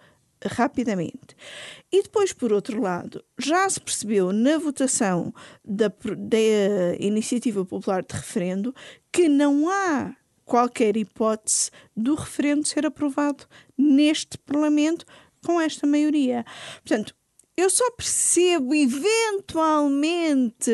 rapidamente. 0.45 1.35
E 1.91 2.03
depois, 2.03 2.31
por 2.31 2.53
outro 2.53 2.81
lado, 2.81 3.23
já 3.37 3.69
se 3.69 3.79
percebeu 3.79 4.31
na 4.31 4.57
votação 4.57 5.33
da, 5.65 5.87
da 5.87 6.37
Iniciativa 6.99 7.65
Popular 7.65 8.03
de 8.03 8.15
Referendo 8.15 8.73
que 9.11 9.27
não 9.27 9.69
há 9.69 10.15
qualquer 10.45 10.97
hipótese 10.97 11.69
do 11.95 12.15
referendo 12.15 12.67
ser 12.67 12.85
aprovado 12.85 13.45
neste 13.77 14.37
Parlamento 14.39 15.05
com 15.45 15.59
esta 15.59 15.85
maioria. 15.87 16.45
Portanto, 16.83 17.13
eu 17.59 17.69
só 17.69 17.91
percebo 17.91 18.73
eventualmente 18.73 20.71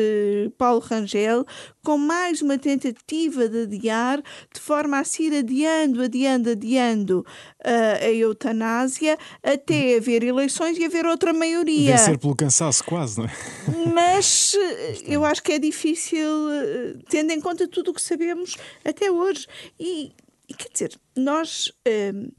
Paulo 0.56 0.78
Rangel 0.78 1.44
com 1.82 1.98
mais 1.98 2.40
uma 2.40 2.56
tentativa 2.58 3.48
de 3.48 3.62
adiar, 3.62 4.22
de 4.54 4.60
forma 4.60 5.00
a 5.00 5.04
se 5.04 5.24
ir 5.24 5.36
adiando, 5.36 6.00
adiando, 6.00 6.50
adiando 6.50 7.26
uh, 7.64 8.04
a 8.04 8.12
eutanásia 8.12 9.18
até 9.42 9.96
haver 9.96 10.22
eleições 10.22 10.78
e 10.78 10.84
haver 10.84 11.04
outra 11.06 11.32
maioria. 11.32 11.96
Vencer 11.96 12.18
pelo 12.18 12.36
cansaço, 12.36 12.84
quase, 12.84 13.18
não 13.18 13.24
é? 13.24 13.32
Mas 13.92 14.54
eh, 14.58 14.98
eu 15.06 15.24
acho 15.24 15.42
que 15.42 15.54
é 15.54 15.58
difícil, 15.58 16.52
eh, 16.52 16.94
tendo 17.08 17.32
em 17.32 17.40
conta 17.40 17.66
tudo 17.66 17.90
o 17.90 17.94
que 17.94 18.00
sabemos 18.00 18.56
até 18.84 19.10
hoje. 19.10 19.48
E 19.78 20.12
quer 20.56 20.72
dizer, 20.72 21.00
nós. 21.16 21.68
Uh, 21.86 22.32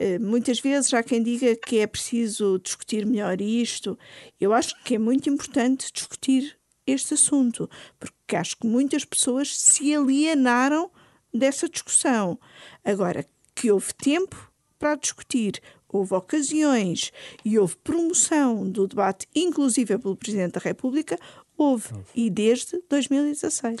eh, 0.00 0.16
muitas 0.20 0.60
vezes 0.60 0.94
há 0.94 1.02
quem 1.02 1.20
diga 1.20 1.56
que 1.56 1.80
é 1.80 1.86
preciso 1.86 2.60
discutir 2.60 3.04
melhor 3.04 3.40
isto. 3.40 3.98
Eu 4.40 4.52
acho 4.52 4.72
que 4.84 4.94
é 4.94 4.98
muito 4.98 5.28
importante 5.28 5.92
discutir 5.92 6.56
este 6.86 7.14
assunto, 7.14 7.68
porque 7.98 8.36
acho 8.36 8.56
que 8.58 8.66
muitas 8.68 9.04
pessoas 9.04 9.58
se 9.58 9.92
alienaram 9.92 10.88
dessa 11.34 11.68
discussão. 11.68 12.38
Agora, 12.84 13.26
que 13.56 13.72
houve 13.72 13.92
tempo 13.92 14.52
para 14.78 14.94
discutir, 14.94 15.60
houve 15.88 16.14
ocasiões 16.14 17.12
e 17.44 17.58
houve 17.58 17.76
promoção 17.78 18.70
do 18.70 18.86
debate, 18.86 19.26
inclusive 19.34 19.98
pelo 19.98 20.16
Presidente 20.16 20.52
da 20.52 20.60
República, 20.60 21.18
Houve, 21.58 21.88
e 22.14 22.30
desde 22.30 22.80
2016. 22.88 23.80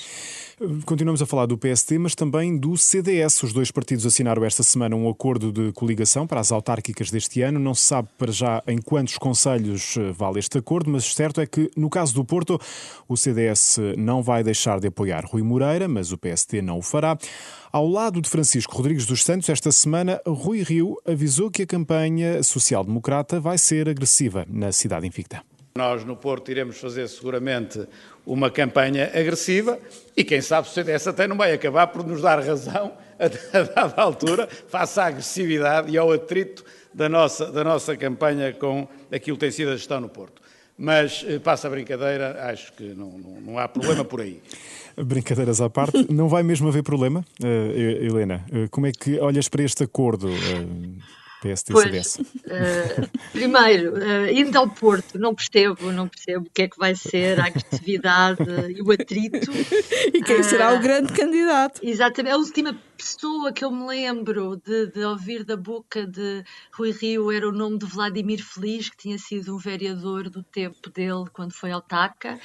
Continuamos 0.84 1.22
a 1.22 1.26
falar 1.26 1.46
do 1.46 1.56
PST, 1.56 1.96
mas 1.96 2.12
também 2.12 2.58
do 2.58 2.76
CDS. 2.76 3.40
Os 3.44 3.52
dois 3.52 3.70
partidos 3.70 4.04
assinaram 4.04 4.44
esta 4.44 4.64
semana 4.64 4.96
um 4.96 5.08
acordo 5.08 5.52
de 5.52 5.70
coligação 5.70 6.26
para 6.26 6.40
as 6.40 6.50
autárquicas 6.50 7.08
deste 7.08 7.40
ano. 7.40 7.60
Não 7.60 7.74
se 7.74 7.82
sabe 7.82 8.08
para 8.18 8.32
já 8.32 8.60
em 8.66 8.78
quantos 8.78 9.16
conselhos 9.16 9.96
eh, 9.96 10.10
vale 10.10 10.40
este 10.40 10.58
acordo, 10.58 10.90
mas 10.90 11.04
certo 11.04 11.40
é 11.40 11.46
que, 11.46 11.70
no 11.76 11.88
caso 11.88 12.12
do 12.14 12.24
Porto, 12.24 12.60
o 13.08 13.16
CDS 13.16 13.78
não 13.96 14.24
vai 14.24 14.42
deixar 14.42 14.80
de 14.80 14.88
apoiar 14.88 15.24
Rui 15.24 15.42
Moreira, 15.42 15.86
mas 15.86 16.10
o 16.10 16.18
PST 16.18 16.60
não 16.60 16.78
o 16.78 16.82
fará. 16.82 17.16
Ao 17.70 17.86
lado 17.86 18.20
de 18.20 18.28
Francisco 18.28 18.74
Rodrigues 18.76 19.06
dos 19.06 19.22
Santos, 19.22 19.48
esta 19.48 19.70
semana, 19.70 20.20
Rui 20.26 20.64
Rio 20.64 20.96
avisou 21.06 21.48
que 21.48 21.62
a 21.62 21.66
campanha 21.66 22.42
social-democrata 22.42 23.38
vai 23.38 23.56
ser 23.56 23.88
agressiva 23.88 24.44
na 24.50 24.72
cidade 24.72 25.06
invicta. 25.06 25.44
Nós 25.78 26.04
no 26.04 26.16
Porto 26.16 26.50
iremos 26.50 26.76
fazer 26.80 27.06
seguramente 27.06 27.86
uma 28.26 28.50
campanha 28.50 29.12
agressiva 29.14 29.78
e 30.16 30.24
quem 30.24 30.40
sabe 30.40 30.66
o 30.66 30.70
CDS 30.72 31.06
até 31.06 31.28
não 31.28 31.36
vai 31.36 31.52
acabar 31.52 31.86
por 31.86 32.04
nos 32.04 32.20
dar 32.20 32.40
razão 32.40 32.94
a 33.16 33.62
dada 33.62 34.02
altura 34.02 34.48
face 34.66 34.98
à 34.98 35.06
agressividade 35.06 35.92
e 35.92 35.96
ao 35.96 36.10
atrito 36.10 36.64
da 36.92 37.08
nossa, 37.08 37.46
da 37.52 37.62
nossa 37.62 37.96
campanha 37.96 38.52
com 38.52 38.88
aquilo 39.12 39.36
que 39.36 39.42
tem 39.42 39.52
sido 39.52 39.70
a 39.70 39.76
gestão 39.76 40.00
no 40.00 40.08
Porto. 40.08 40.42
Mas 40.76 41.24
eh, 41.28 41.38
passa 41.38 41.68
a 41.68 41.70
brincadeira, 41.70 42.50
acho 42.50 42.72
que 42.72 42.82
não, 42.82 43.16
não, 43.16 43.40
não 43.40 43.58
há 43.58 43.68
problema 43.68 44.04
por 44.04 44.20
aí. 44.20 44.42
Brincadeiras 44.98 45.60
à 45.60 45.70
parte, 45.70 46.12
não 46.12 46.28
vai 46.28 46.42
mesmo 46.42 46.66
haver 46.66 46.82
problema, 46.82 47.24
uh, 47.40 47.46
Helena? 47.46 48.44
Uh, 48.50 48.68
como 48.68 48.88
é 48.88 48.90
que 48.90 49.16
olhas 49.20 49.48
para 49.48 49.62
este 49.62 49.84
acordo? 49.84 50.26
Uh, 50.26 50.98
PST 51.40 51.72
pois, 51.72 52.16
uh, 52.16 53.08
primeiro, 53.32 53.94
uh, 53.94 54.28
indo 54.28 54.58
ao 54.58 54.68
Porto, 54.68 55.18
não 55.18 55.34
percebo, 55.34 55.92
não 55.92 56.08
percebo 56.08 56.46
o 56.46 56.50
que 56.50 56.62
é 56.62 56.68
que 56.68 56.78
vai 56.78 56.94
ser 56.96 57.38
a 57.40 57.46
agressividade 57.46 58.42
e 58.76 58.82
o 58.82 58.90
atrito. 58.90 59.50
E 60.12 60.22
quem 60.22 60.40
uh, 60.40 60.44
será 60.44 60.74
o 60.74 60.80
grande 60.80 61.12
candidato? 61.12 61.80
Exatamente, 61.82 62.34
a 62.34 62.38
última 62.38 62.76
pessoa 62.96 63.52
que 63.52 63.64
eu 63.64 63.70
me 63.70 63.86
lembro 63.86 64.56
de, 64.56 64.88
de, 64.88 65.04
ouvir 65.04 65.44
da 65.44 65.56
boca 65.56 66.04
de 66.04 66.42
Rui 66.72 66.90
Rio 66.90 67.30
era 67.30 67.48
o 67.48 67.52
nome 67.52 67.78
de 67.78 67.86
Vladimir 67.86 68.44
Feliz, 68.44 68.90
que 68.90 68.96
tinha 68.96 69.18
sido 69.18 69.54
um 69.54 69.58
vereador 69.58 70.28
do 70.28 70.42
tempo 70.42 70.90
dele 70.90 71.24
quando 71.32 71.52
foi 71.52 71.70
autarca. 71.70 72.38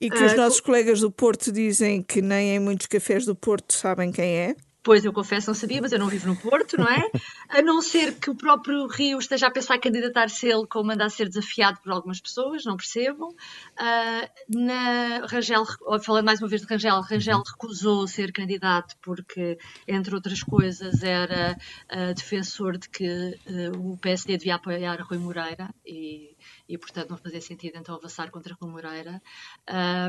E 0.00 0.10
que 0.10 0.24
os 0.24 0.34
nossos 0.34 0.60
colegas 0.60 1.00
do 1.00 1.10
Porto 1.10 1.52
dizem 1.52 2.02
que 2.02 2.20
nem 2.20 2.56
em 2.56 2.58
muitos 2.58 2.86
cafés 2.86 3.24
do 3.24 3.36
Porto 3.36 3.74
sabem 3.74 4.10
quem 4.10 4.36
é. 4.36 4.56
Pois, 4.82 5.04
eu 5.04 5.12
confesso, 5.12 5.48
não 5.48 5.54
sabia, 5.54 5.80
mas 5.80 5.92
eu 5.92 5.98
não 5.98 6.08
vivo 6.08 6.26
no 6.26 6.36
Porto, 6.36 6.78
não 6.78 6.88
é? 6.88 7.10
A 7.50 7.60
não 7.60 7.82
ser 7.82 8.14
que 8.18 8.30
o 8.30 8.34
próprio 8.34 8.86
Rio 8.86 9.18
esteja 9.18 9.48
a 9.48 9.50
pensar 9.50 9.74
em 9.74 9.80
candidatar-se 9.80 10.46
ele 10.46 10.66
como 10.68 10.92
anda 10.92 11.04
a 11.04 11.10
ser 11.10 11.28
desafiado 11.28 11.80
por 11.82 11.90
algumas 11.90 12.20
pessoas, 12.20 12.64
não 12.64 12.76
percebo. 12.76 13.26
Uh, 13.26 14.56
na 14.56 15.26
Rangel, 15.26 15.64
falando 16.00 16.26
mais 16.26 16.40
uma 16.40 16.48
vez 16.48 16.62
de 16.62 16.68
Rangel, 16.68 17.00
Rangel 17.00 17.38
uhum. 17.38 17.42
recusou 17.44 18.06
ser 18.06 18.30
candidato 18.32 18.94
porque, 19.02 19.58
entre 19.88 20.14
outras 20.14 20.44
coisas, 20.44 21.02
era 21.02 21.58
uh, 21.92 22.14
defensor 22.14 22.78
de 22.78 22.88
que 22.88 23.36
uh, 23.48 23.92
o 23.92 23.98
PSD 23.98 24.36
devia 24.36 24.54
apoiar 24.54 25.02
Rui 25.02 25.18
Moreira 25.18 25.74
e 25.84 26.36
e 26.70 26.78
portanto 26.78 27.10
não 27.10 27.16
fazia 27.16 27.40
sentido 27.40 27.76
então 27.76 27.96
avançar 27.96 28.30
contra 28.30 28.56
Rui 28.60 28.70
Moreira. 28.70 29.20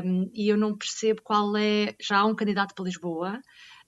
Um, 0.04 0.30
e 0.32 0.48
eu 0.48 0.56
não 0.56 0.76
percebo 0.76 1.20
qual 1.20 1.56
é. 1.56 1.94
Já 2.00 2.18
há 2.18 2.24
um 2.24 2.34
candidato 2.34 2.74
para 2.74 2.84
Lisboa, 2.84 3.42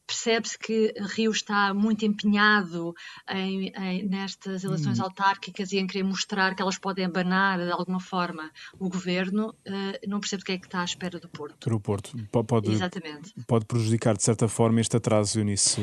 percebe-se 0.06 0.58
que 0.58 0.94
Rio 1.14 1.30
está 1.30 1.72
muito 1.72 2.04
empenhado 2.04 2.94
em, 3.28 3.68
em, 3.68 4.06
nestas 4.06 4.64
eleições 4.64 4.98
hum. 4.98 5.04
autárquicas 5.04 5.72
e 5.72 5.78
em 5.78 5.86
querer 5.86 6.04
mostrar 6.04 6.54
que 6.54 6.62
elas 6.62 6.78
podem 6.78 7.04
abanar 7.04 7.58
de 7.58 7.70
alguma 7.70 8.00
forma 8.00 8.50
o 8.78 8.88
governo. 8.88 9.54
Uh, 9.66 10.08
não 10.08 10.20
percebo 10.20 10.42
o 10.42 10.44
que 10.44 10.52
é 10.52 10.58
que 10.58 10.66
está 10.66 10.80
à 10.80 10.84
espera 10.84 11.18
do 11.18 11.28
Porto. 11.28 11.68
Do 11.68 11.80
Porto. 11.80 12.16
Pode, 12.46 12.70
Exatamente. 12.70 13.34
pode 13.46 13.64
prejudicar 13.64 14.16
de 14.16 14.22
certa 14.22 14.48
forma 14.48 14.80
este 14.80 14.96
atraso, 14.96 15.40
Eunice? 15.40 15.80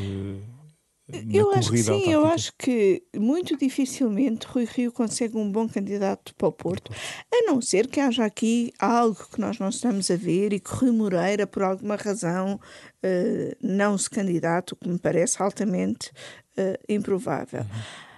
Eu 1.31 1.51
acho 1.51 1.71
que 1.71 1.83
sim, 1.83 2.11
eu 2.11 2.25
acho 2.25 2.53
que 2.57 3.03
muito 3.15 3.57
dificilmente 3.57 4.47
Rui 4.47 4.65
Rio 4.65 4.91
consegue 4.91 5.37
um 5.37 5.51
bom 5.51 5.67
candidato 5.67 6.33
para 6.35 6.47
o 6.47 6.51
Porto, 6.51 6.91
a 7.33 7.43
não 7.43 7.61
ser 7.61 7.87
que 7.87 7.99
haja 7.99 8.25
aqui 8.25 8.73
algo 8.79 9.17
que 9.31 9.39
nós 9.39 9.59
não 9.59 9.69
estamos 9.69 10.09
a 10.09 10.15
ver 10.15 10.53
e 10.53 10.59
que 10.59 10.71
Rui 10.71 10.91
Moreira, 10.91 11.45
por 11.45 11.63
alguma 11.63 11.95
razão, 11.95 12.55
uh, 12.55 13.55
não 13.61 13.97
se 13.97 14.09
candidato, 14.09 14.71
o 14.71 14.75
que 14.75 14.89
me 14.89 14.99
parece 14.99 15.41
altamente 15.41 16.11
uh, 16.57 16.77
improvável. 16.87 17.61
Uhum. 17.61 18.11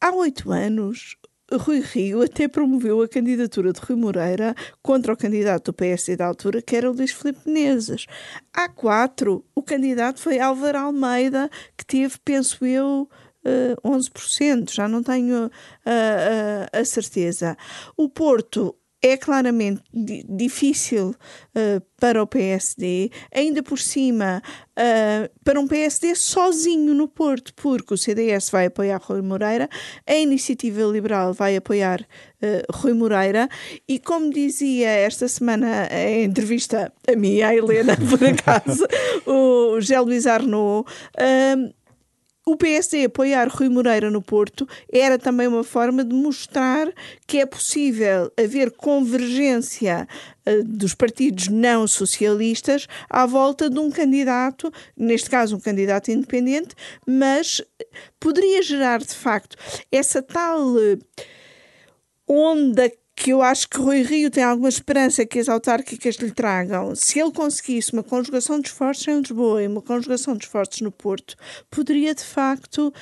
Há 0.00 0.12
oito 0.14 0.52
anos, 0.52 1.16
Rui 1.52 1.80
Rio 1.80 2.22
até 2.22 2.48
promoveu 2.48 3.02
a 3.02 3.08
candidatura 3.08 3.72
de 3.72 3.80
Rui 3.80 3.96
Moreira 3.96 4.54
contra 4.82 5.12
o 5.12 5.16
candidato 5.16 5.66
do 5.66 5.74
PSD 5.74 6.16
da 6.16 6.26
altura, 6.26 6.60
que 6.60 6.74
era 6.74 6.90
o 6.90 6.94
Luís 6.94 7.12
Filipe 7.12 7.40
Menezes. 7.46 8.06
Há 8.52 8.68
quatro, 8.68 9.44
o 9.54 9.62
candidato 9.62 10.20
foi 10.20 10.40
Álvaro 10.40 10.78
Almeida, 10.78 11.48
que 11.76 11.86
teve, 11.86 12.16
penso 12.24 12.66
eu, 12.66 13.08
uh, 13.08 13.08
eh, 13.44 13.76
11%, 13.84 14.72
já 14.72 14.88
não 14.88 15.02
tenho 15.02 15.46
uh, 15.46 15.48
uh, 15.48 16.80
a 16.80 16.84
certeza. 16.84 17.56
O 17.96 18.08
Porto 18.08 18.74
é 19.06 19.16
claramente 19.16 19.82
difícil 19.92 21.10
uh, 21.10 21.80
para 21.98 22.22
o 22.22 22.26
PSD, 22.26 23.10
ainda 23.34 23.62
por 23.62 23.78
cima, 23.78 24.42
uh, 24.78 25.30
para 25.44 25.58
um 25.60 25.66
PSD 25.66 26.14
sozinho 26.14 26.94
no 26.94 27.08
Porto, 27.08 27.52
porque 27.54 27.94
o 27.94 27.96
CDS 27.96 28.50
vai 28.50 28.66
apoiar 28.66 29.00
Rui 29.02 29.22
Moreira, 29.22 29.68
a 30.06 30.14
Iniciativa 30.14 30.82
Liberal 30.82 31.32
vai 31.32 31.56
apoiar 31.56 32.00
uh, 32.00 32.72
Rui 32.72 32.92
Moreira, 32.92 33.48
e 33.88 33.98
como 33.98 34.30
dizia 34.30 34.88
esta 34.88 35.28
semana 35.28 35.88
em 35.90 36.24
entrevista 36.24 36.92
a 37.08 37.16
mim, 37.16 37.40
a 37.40 37.54
Helena, 37.54 37.96
por 38.08 38.22
acaso, 38.24 38.86
o 39.26 39.80
Gé 39.80 40.00
Luís 40.00 40.26
Arnaud, 40.26 40.86
o 42.48 42.56
PSD 42.56 43.06
apoiar 43.06 43.48
Rui 43.48 43.68
Moreira 43.68 44.08
no 44.08 44.22
Porto 44.22 44.68
era 44.90 45.18
também 45.18 45.48
uma 45.48 45.64
forma 45.64 46.04
de 46.04 46.14
mostrar 46.14 46.88
que 47.26 47.38
é 47.38 47.44
possível 47.44 48.32
haver 48.38 48.70
convergência 48.70 50.06
uh, 50.46 50.62
dos 50.62 50.94
partidos 50.94 51.48
não 51.48 51.88
socialistas 51.88 52.86
à 53.10 53.26
volta 53.26 53.68
de 53.68 53.80
um 53.80 53.90
candidato, 53.90 54.72
neste 54.96 55.28
caso 55.28 55.56
um 55.56 55.60
candidato 55.60 56.12
independente, 56.12 56.76
mas 57.04 57.60
poderia 58.20 58.62
gerar 58.62 59.00
de 59.00 59.14
facto 59.14 59.56
essa 59.90 60.22
tal 60.22 60.68
uh, 60.68 60.98
onda 62.28 62.88
que 63.16 63.30
eu 63.30 63.40
acho 63.40 63.68
que 63.68 63.78
Rui 63.78 64.02
Rio 64.02 64.30
tem 64.30 64.44
alguma 64.44 64.68
esperança 64.68 65.24
que 65.24 65.38
as 65.38 65.48
autárquicas 65.48 66.16
lhe 66.16 66.30
tragam, 66.30 66.94
se 66.94 67.18
ele 67.18 67.32
conseguisse 67.32 67.94
uma 67.94 68.02
conjugação 68.02 68.60
de 68.60 68.68
esforços 68.68 69.08
em 69.08 69.20
Lisboa 69.20 69.62
e 69.62 69.66
uma 69.66 69.80
conjugação 69.80 70.36
de 70.36 70.44
esforços 70.44 70.82
no 70.82 70.92
Porto, 70.92 71.34
poderia 71.70 72.14
de 72.14 72.22
facto 72.22 72.92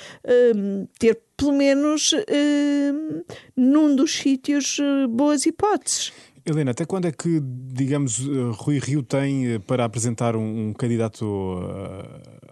um, 0.55 0.87
ter 0.97 1.19
pelo 1.35 1.51
menos 1.51 2.13
um, 2.13 3.23
num 3.57 3.93
dos 3.93 4.15
sítios 4.15 4.79
uh, 4.79 5.07
boas 5.09 5.45
hipóteses. 5.45 6.13
Helena, 6.45 6.71
até 6.71 6.85
quando 6.85 7.05
é 7.07 7.11
que, 7.11 7.41
digamos, 7.43 8.19
uh, 8.19 8.51
Rui 8.51 8.79
Rio 8.79 9.03
tem 9.03 9.55
uh, 9.55 9.59
para 9.59 9.83
apresentar 9.83 10.35
um, 10.35 10.69
um 10.69 10.73
candidato 10.73 11.25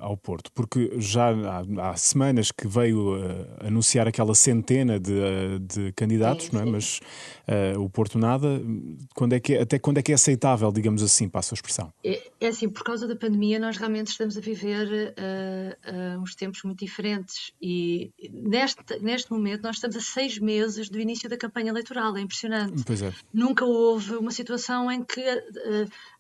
ao 0.04 0.18
Porto? 0.18 0.52
Porque 0.54 0.94
já 0.98 1.30
há, 1.30 1.90
há 1.90 1.96
semanas 1.96 2.52
que 2.52 2.68
veio 2.68 3.16
anunciar 3.60 4.08
aquela 4.08 4.36
centena 4.36 5.00
de, 5.00 5.60
de 5.60 5.92
candidatos, 5.94 6.48
sim, 6.48 6.52
não 6.54 6.62
é? 6.62 6.66
Mas 6.66 7.00
uh, 7.48 7.80
o 7.80 7.90
Porto 7.90 8.18
nada. 8.18 8.62
Quando 9.16 9.34
é 9.34 9.40
que 9.40 9.54
é, 9.54 9.62
até 9.62 9.80
quando 9.80 9.98
é 9.98 10.02
que 10.02 10.12
é 10.12 10.16
aceitável, 10.16 10.72
digamos 10.72 11.02
assim, 11.04 11.28
passa 11.30 11.54
a 11.54 11.56
expressão? 11.56 11.94
É, 12.04 12.22
é 12.40 12.48
assim, 12.48 12.70
por 12.70 12.84
causa 12.84 13.08
da 13.08 13.16
pandemia, 13.16 13.60
nós 13.60 13.78
realmente 13.78 14.08
estamos 14.08 14.38
a 14.38 14.42
viver 14.42 15.14
uh, 15.18 16.18
uh, 16.18 16.22
uns 16.22 16.36
tempos 16.36 16.62
muito 16.64 16.80
diferentes 16.80 17.52
e 17.62 18.12
neste, 18.32 19.00
neste 19.00 19.32
momento 19.32 19.64
nós 19.64 19.76
estamos 19.76 19.96
a 19.96 20.02
seis 20.02 20.40
meses 20.40 20.90
do 20.90 21.00
início 21.00 21.30
da 21.30 21.38
campanha 21.38 21.70
eleitoral, 21.70 22.16
é 22.18 22.22
impressionante. 22.22 22.84
Pois 22.86 23.02
é. 23.02 23.14
Nunca 23.34 23.66
houve 23.66 24.16
uma 24.16 24.32
situação 24.32 24.92
em 24.92 25.04
que 25.04 25.22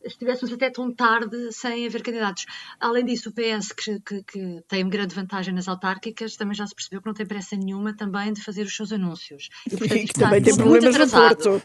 estivéssemos 0.03 0.53
até 0.53 0.69
tão 0.69 0.93
tarde 0.93 1.51
sem 1.51 1.85
haver 1.85 2.01
candidatos. 2.01 2.45
Além 2.79 3.05
disso, 3.05 3.29
o 3.29 3.33
PS, 3.33 3.71
que, 3.71 3.99
que, 3.99 4.23
que, 4.23 4.63
tem 4.67 4.87
grande 4.87 5.15
vantagem 5.15 5.53
nas 5.53 5.67
autárquicas, 5.67 6.35
também 6.35 6.55
já 6.55 6.65
se 6.67 6.75
percebeu 6.75 7.01
que 7.01 7.07
não 7.07 7.13
tem 7.13 7.25
pressa 7.25 7.55
nenhuma 7.55 7.95
também 7.95 8.33
de 8.33 8.41
fazer 8.41 8.63
os 8.63 8.75
seus 8.75 8.91
anúncios. 8.91 9.49
E, 9.65 9.77
portanto, 9.77 10.13
também 10.13 10.41
tem 10.41 10.55
problemas 10.55 10.97
no 10.97 11.09
Porto. 11.09 11.61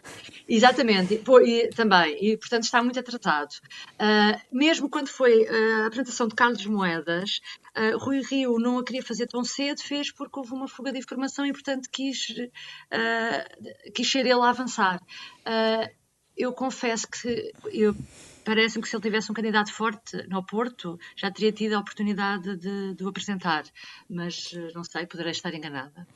Exatamente, 0.49 1.15
e, 1.15 1.51
e, 1.51 1.69
também. 1.69 2.17
E, 2.21 2.37
portanto, 2.37 2.65
está 2.65 2.83
muito 2.83 2.99
atrasado. 2.99 3.55
Uh, 3.95 4.41
mesmo 4.53 4.89
quando 4.89 5.09
foi 5.09 5.47
a 5.47 5.87
apresentação 5.87 6.29
de 6.29 6.35
Carlos 6.35 6.65
Moedas, 6.67 7.41
uh, 7.77 7.99
Rui 7.99 8.23
Rio 8.23 8.59
não 8.59 8.79
a 8.79 8.85
queria 8.85 9.03
fazer 9.03 9.27
tão 9.27 9.45
cedo, 9.45 9.83
fez 9.83 10.13
porque 10.13 10.39
houve 10.39 10.53
uma 10.53 10.69
fuga 10.69 10.93
de 10.93 10.99
informação 10.99 11.45
e, 11.47 11.53
portanto, 11.53 11.89
quis, 11.91 12.29
uh, 12.31 13.93
quis 13.95 14.11
ser 14.11 14.21
ele 14.21 14.41
a 14.41 14.49
avançar. 14.49 15.01
Eu 16.39 16.53
confesso 16.53 17.07
que 17.11 17.53
eu 17.73 17.95
parece-me 18.45 18.83
que 18.83 18.89
se 18.89 18.97
ele 18.97 19.03
tivesse 19.03 19.31
um 19.31 19.35
candidato 19.35 19.73
forte 19.73 20.17
no 20.29 20.45
Porto, 20.47 20.97
já 21.17 21.31
teria 21.31 21.53
tido 21.53 21.75
a 21.75 21.81
oportunidade 21.81 22.57
de, 22.57 22.95
de 22.95 23.05
o 23.05 23.09
apresentar, 23.09 23.65
mas 24.09 24.51
eh, 24.55 24.71
não 24.75 24.85
sei, 24.85 25.07
poderei 25.07 25.33
estar 25.33 25.53
enganada. 25.55 26.07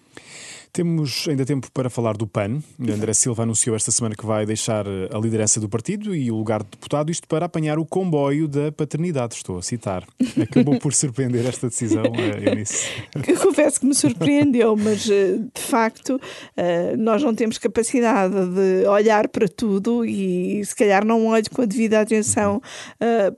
Temos 0.72 1.26
ainda 1.28 1.44
tempo 1.44 1.70
para 1.70 1.90
falar 1.90 2.16
do 2.16 2.26
PAN. 2.26 2.62
André 2.80 3.12
Silva 3.12 3.42
anunciou 3.42 3.76
esta 3.76 3.90
semana 3.90 4.14
que 4.14 4.24
vai 4.24 4.46
deixar 4.46 4.86
a 4.88 5.18
liderança 5.18 5.60
do 5.60 5.68
partido 5.68 6.14
e 6.14 6.30
o 6.30 6.34
lugar 6.34 6.62
de 6.62 6.70
deputado, 6.70 7.10
isto 7.10 7.28
para 7.28 7.44
apanhar 7.44 7.78
o 7.78 7.84
comboio 7.84 8.48
da 8.48 8.72
paternidade. 8.72 9.34
Estou 9.34 9.58
a 9.58 9.62
citar. 9.62 10.02
Acabou 10.40 10.78
por 10.78 10.94
surpreender 10.94 11.44
esta 11.46 11.68
decisão, 11.68 12.04
eh, 12.04 12.48
Eunice. 12.48 12.86
Eu 13.28 13.38
confesso 13.38 13.80
que 13.80 13.86
me 13.86 13.94
surpreendeu, 13.94 14.74
mas 14.74 15.10
eh, 15.10 15.40
de 15.54 15.60
facto 15.60 16.18
eh, 16.56 16.96
nós 16.96 17.22
não 17.22 17.34
temos 17.34 17.58
capacidade 17.58 18.34
de 18.34 18.88
olhar 18.88 19.28
para 19.28 19.48
tudo 19.48 20.06
e 20.06 20.64
se 20.64 20.74
calhar 20.74 21.04
não 21.04 21.26
olho 21.26 21.50
com 21.50 21.60
a 21.60 21.66
devida 21.66 22.00
atenção 22.00 22.62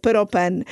para 0.00 0.22
o 0.22 0.26
PAN. 0.26 0.62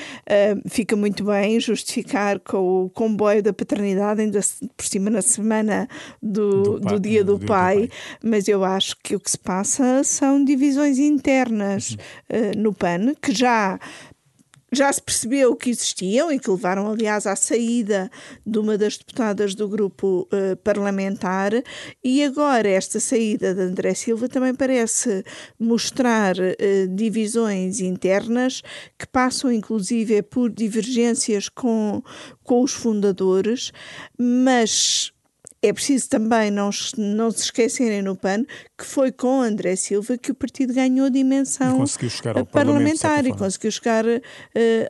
Fica 0.69 0.95
muito 0.95 1.25
bem 1.25 1.59
justificar 1.59 2.39
com 2.39 2.85
o 2.85 2.91
comboio 2.91 3.43
da 3.43 3.53
paternidade, 3.53 4.21
ainda 4.21 4.41
por 4.77 4.87
cima 4.87 5.11
na 5.11 5.23
semana 5.23 5.89
do 6.21 6.53
do, 6.63 6.81
do, 6.81 7.01
dia, 7.01 7.25
do, 7.25 7.39
do 7.39 7.47
pai, 7.47 7.79
dia 7.79 7.89
pai, 7.89 7.99
mas 8.23 8.49
eu 8.49 8.65
acho 8.65 8.97
que 9.03 9.17
o 9.17 9.21
que 9.21 9.31
se 9.31 9.39
passa 9.39 10.03
são 10.05 10.45
divisões 10.45 10.99
internas 10.99 11.97
uhum. 12.31 12.51
uh, 12.51 12.59
no 12.59 12.73
PAN, 12.75 13.15
que 13.21 13.33
já 13.33 13.79
já 14.73 14.91
se 14.91 15.03
percebeu 15.03 15.55
que 15.55 15.69
existiam 15.69 16.33
e 16.33 16.39
que 16.39 16.51
levaram, 16.51 16.91
aliás, 16.91 17.27
à 17.27 17.37
saída 17.37 18.11
de 18.45 18.59
uma 18.59 18.79
das 18.79 18.97
deputadas 18.97 19.55
do 19.55 19.69
grupo 19.69 20.27
uh, 20.33 20.57
parlamentar, 20.65 21.53
e 22.03 22.25
agora 22.25 22.67
esta 22.67 22.99
saída 22.99 23.55
de 23.55 23.61
André 23.61 23.93
Silva 23.93 24.31
também 24.31 24.55
parece 24.55 25.23
mostrar 25.61 26.37
uh, 26.39 26.89
divisões 26.89 27.81
internas 27.81 28.63
que 28.99 29.07
passam, 29.07 29.53
inclusive, 29.53 30.23
por 30.23 30.51
divergências 30.51 31.51
com, 31.51 32.03
com 32.43 32.63
os 32.63 32.73
fundadores, 32.73 33.73
mas 34.19 35.12
é 35.63 35.73
preciso 35.73 36.09
também 36.09 36.51
não, 36.51 36.71
não 36.99 37.31
se 37.31 37.45
esquecerem 37.45 38.03
no 38.03 38.17
PAN 38.17 38.45
que 38.77 38.85
foi 38.85 39.13
com 39.13 39.41
André 39.41 39.77
Silva 39.77 40.19
que 40.19 40.33
o 40.33 40.35
partido 40.35 40.75
ganhou 40.75 41.09
dimensão 41.09 41.85
parlamentar 42.51 43.25
e 43.25 43.33
conseguiu 43.33 43.71
chegar 43.71 44.05
uh, 44.05 44.21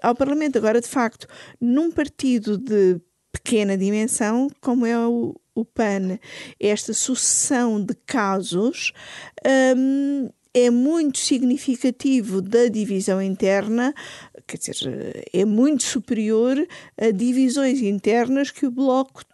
ao 0.02 0.14
Parlamento. 0.14 0.57
Agora, 0.57 0.81
de 0.81 0.88
facto, 0.88 1.26
num 1.61 1.91
partido 1.91 2.57
de 2.57 2.99
pequena 3.31 3.76
dimensão, 3.76 4.49
como 4.61 4.87
é 4.87 4.99
o, 4.99 5.35
o 5.55 5.64
PAN, 5.64 6.19
esta 6.59 6.93
sucessão 6.93 7.83
de 7.83 7.95
casos. 8.07 8.93
Um, 9.76 10.29
é 10.55 10.69
muito 10.69 11.17
significativo 11.19 12.43
da 12.43 12.67
divisão 12.67 13.23
interna, 13.23 13.95
quer 14.47 14.59
dizer, 14.59 15.25
é 15.33 15.47
muito 15.47 15.83
superior 15.83 16.59
a 17.00 17.11
divisões 17.11 17.81
internas 17.81 18.50
que 18.50 18.67
o 18.67 18.71
Bloco 18.71 19.25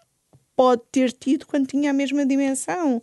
pode 0.58 0.82
ter 0.90 1.12
tido 1.12 1.46
quando 1.46 1.68
tinha 1.68 1.92
a 1.92 1.94
mesma 1.94 2.26
dimensão. 2.26 3.00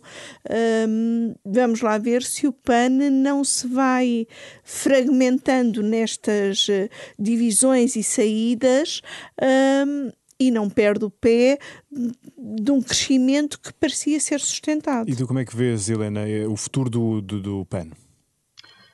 Um, 0.86 1.34
vamos 1.42 1.80
lá 1.80 1.96
ver 1.96 2.22
se 2.22 2.46
o 2.46 2.52
PAN 2.52 2.90
não 3.10 3.42
se 3.42 3.66
vai 3.66 4.26
fragmentando 4.62 5.82
nestas 5.82 6.68
eh, 6.68 6.90
divisões 7.18 7.96
e 7.96 8.02
saídas. 8.02 9.00
Um, 9.42 10.10
e 10.38 10.50
não 10.50 10.68
perde 10.68 11.06
o 11.06 11.10
pé 11.10 11.58
de 11.90 12.70
um 12.70 12.82
crescimento 12.82 13.58
que 13.58 13.72
parecia 13.72 14.20
ser 14.20 14.38
sustentado. 14.38 15.08
E 15.08 15.16
tu 15.16 15.26
como 15.26 15.38
é 15.38 15.44
que 15.46 15.56
vês, 15.56 15.88
Helena, 15.88 16.28
eh, 16.28 16.46
o 16.46 16.56
futuro 16.56 16.90
do, 16.90 17.22
do, 17.22 17.40
do 17.40 17.64
PAN? 17.64 17.88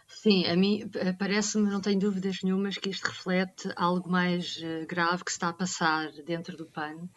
Sim, 0.07 0.47
a 0.47 0.57
mim 0.57 0.88
eh, 0.95 1.12
parece-me, 1.12 1.69
não 1.69 1.81
tenho 1.81 1.99
dúvidas 1.99 2.38
nenhumas, 2.45 2.78
que 2.78 2.90
isto 2.90 3.09
reflete 3.09 3.69
algo 3.75 4.09
mais 4.09 4.57
grave 4.88 5.25
que 5.25 5.33
se 5.33 5.37
está 5.38 5.49
a 5.49 5.52
passar 5.52 6.12
dentro 6.25 6.57
do 6.57 6.66
PAN. 6.66 7.09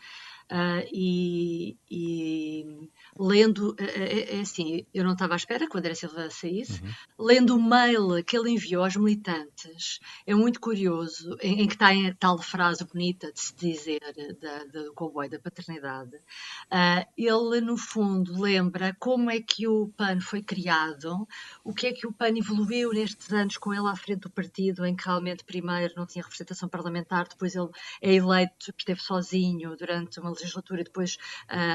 Uh, 0.52 0.86
e, 0.94 1.76
e, 1.90 2.90
lendo, 3.18 3.76
é, 3.80 4.38
é, 4.38 4.42
assim, 4.42 4.86
eu 4.94 5.04
não 5.04 5.14
estava 5.14 5.34
à 5.34 5.38
espera 5.38 5.68
que 5.68 5.76
o 5.76 5.80
André 5.80 5.96
Silva 5.96 6.30
saísse, 6.30 6.84
uhum. 6.84 7.26
lendo 7.26 7.56
o 7.56 7.62
mail 7.62 8.24
que 8.24 8.38
ele 8.38 8.52
enviou 8.52 8.84
aos 8.84 8.96
militantes, 8.96 10.00
é 10.26 10.36
muito 10.36 10.60
curioso, 10.60 11.36
em, 11.42 11.64
em 11.64 11.68
que 11.68 11.74
está 11.74 11.90
a 11.90 12.14
tal 12.20 12.38
frase 12.38 12.86
bonita 12.86 13.32
de 13.32 13.40
se 13.40 13.56
dizer 13.56 14.00
da, 14.02 14.60
da, 14.60 14.66
do 14.66 14.94
comboio 14.94 15.32
da 15.32 15.40
paternidade, 15.40 16.16
uh, 16.16 17.06
ele 17.18 17.62
no 17.62 17.76
fundo 17.76 18.40
lembra 18.40 18.96
como 19.00 19.32
é 19.32 19.42
que 19.42 19.68
o 19.68 19.88
PAN 19.98 20.20
foi 20.20 20.44
criado, 20.44 21.28
o 21.64 21.74
que 21.74 21.88
é 21.88 21.94
que 21.94 22.06
o 22.06 22.14
PAN 22.14 22.38
evoluiu 22.38 22.92
nestes 22.94 23.32
anos 23.34 23.58
com 23.58 23.74
ele 23.74 23.88
à 23.88 23.96
frente 23.96 24.22
do 24.22 24.30
partido, 24.30 24.86
em 24.86 24.96
que 24.96 25.06
realmente 25.06 25.44
primeiro 25.44 25.96
não 25.98 26.06
tinha 26.06 26.24
representação 26.24 26.70
parlamentar, 26.70 27.28
depois 27.28 27.56
ele 27.56 27.70
é 28.00 28.14
eleito, 28.14 28.72
esteve 28.78 29.02
sozinho 29.02 29.76
durante 29.76 30.20
uma 30.20 30.35
legislatura 30.42 30.82
e 30.82 30.84
depois 30.84 31.18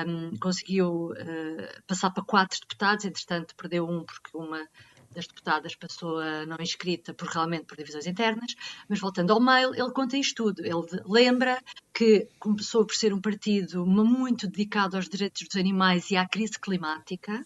um, 0.07 0.37
conseguiu 0.39 1.13
uh, 1.13 1.83
passar 1.87 2.11
para 2.11 2.25
quatro 2.25 2.61
deputados, 2.61 3.05
entretanto 3.05 3.55
perdeu 3.57 3.89
um 3.89 4.05
porque 4.05 4.37
uma 4.37 4.67
das 5.13 5.27
deputadas 5.27 5.75
passou 5.75 6.19
a 6.19 6.47
não 6.47 6.57
inscrita 6.61 7.13
por 7.13 7.29
realmente 7.29 7.65
por 7.65 7.77
divisões 7.77 8.07
internas, 8.07 8.55
mas 8.89 9.01
voltando 9.01 9.33
ao 9.33 9.41
mail, 9.41 9.75
ele 9.75 9.91
conta 9.91 10.17
isto 10.17 10.45
tudo. 10.45 10.65
Ele 10.65 11.03
lembra 11.05 11.61
que 11.93 12.29
começou 12.39 12.87
por 12.87 12.95
ser 12.95 13.13
um 13.13 13.21
partido 13.21 13.85
muito 13.85 14.47
dedicado 14.47 14.97
aos 14.97 15.09
direitos 15.09 15.47
dos 15.47 15.57
animais 15.57 16.11
e 16.11 16.17
à 16.17 16.29
crise 16.29 16.59
climática, 16.59 17.45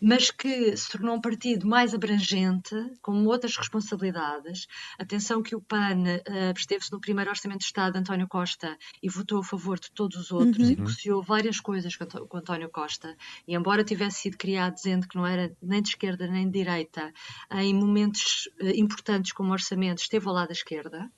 mas 0.00 0.30
que 0.30 0.76
se 0.76 0.90
tornou 0.90 1.16
um 1.16 1.20
partido 1.20 1.66
mais 1.66 1.94
abrangente, 1.94 2.74
com 3.02 3.24
outras 3.26 3.56
responsabilidades. 3.56 4.66
Atenção 4.98 5.42
que 5.42 5.56
o 5.56 5.60
PAN 5.60 6.02
uh, 6.02 6.56
esteve-se 6.56 6.92
no 6.92 7.00
primeiro 7.00 7.30
Orçamento 7.30 7.60
de 7.60 7.66
Estado 7.66 7.92
de 7.94 7.98
António 7.98 8.28
Costa 8.28 8.76
e 9.02 9.08
votou 9.08 9.40
a 9.40 9.44
favor 9.44 9.78
de 9.78 9.90
todos 9.90 10.16
os 10.16 10.30
outros 10.30 10.66
uhum. 10.66 10.72
e 10.72 10.76
negociou 10.76 11.22
várias 11.22 11.60
coisas 11.60 11.96
com, 11.96 12.04
António 12.36 12.70
Costa. 12.70 13.16
E 13.46 13.54
embora 13.54 13.84
tivesse 13.84 14.22
sido 14.22 14.36
criado 14.36 14.74
dizendo 14.74 15.08
que 15.08 15.16
não 15.16 15.26
era 15.26 15.54
nem 15.62 15.82
de 15.82 15.88
esquerda 15.88 16.26
nem 16.26 16.46
de 16.46 16.58
direita, 16.58 17.12
em 17.52 17.74
momentos 17.74 18.48
uh, 18.60 18.68
importantes 18.74 19.32
como 19.32 19.52
orçamento 19.52 19.98
esteve 19.98 20.28
ao 20.28 20.34
lado 20.34 20.48
da 20.48 20.52
esquerda. 20.52 21.10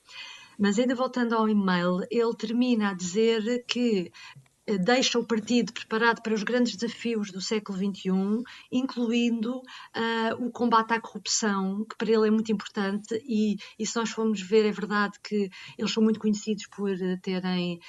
Mas 0.57 0.77
ainda 0.77 0.93
voltando 0.93 1.33
ao 1.33 1.49
e-mail, 1.49 2.01
ele 2.09 2.35
termina 2.35 2.91
a 2.91 2.93
dizer 2.93 3.65
que 3.65 4.11
eh, 4.11 4.50
deixa 4.77 5.19
o 5.19 5.25
partido 5.25 5.73
preparado 5.73 6.21
para 6.21 6.33
os 6.33 6.43
grandes 6.43 6.75
desafios 6.75 7.31
do 7.31 7.41
século 7.41 7.77
XXI, 7.77 8.11
incluindo 8.71 9.57
uh, 9.57 10.45
o 10.45 10.51
combate 10.51 10.93
à 10.93 10.99
corrupção, 10.99 11.85
que 11.85 11.95
para 11.97 12.11
ele 12.11 12.27
é 12.27 12.31
muito 12.31 12.51
importante, 12.51 13.21
e, 13.25 13.57
e, 13.77 13.85
se 13.85 13.95
nós 13.95 14.09
formos 14.09 14.41
ver, 14.41 14.65
é 14.65 14.71
verdade 14.71 15.17
que 15.23 15.49
eles 15.77 15.91
são 15.91 16.03
muito 16.03 16.19
conhecidos 16.19 16.67
por 16.67 16.91
eh, 16.91 17.17
terem. 17.21 17.79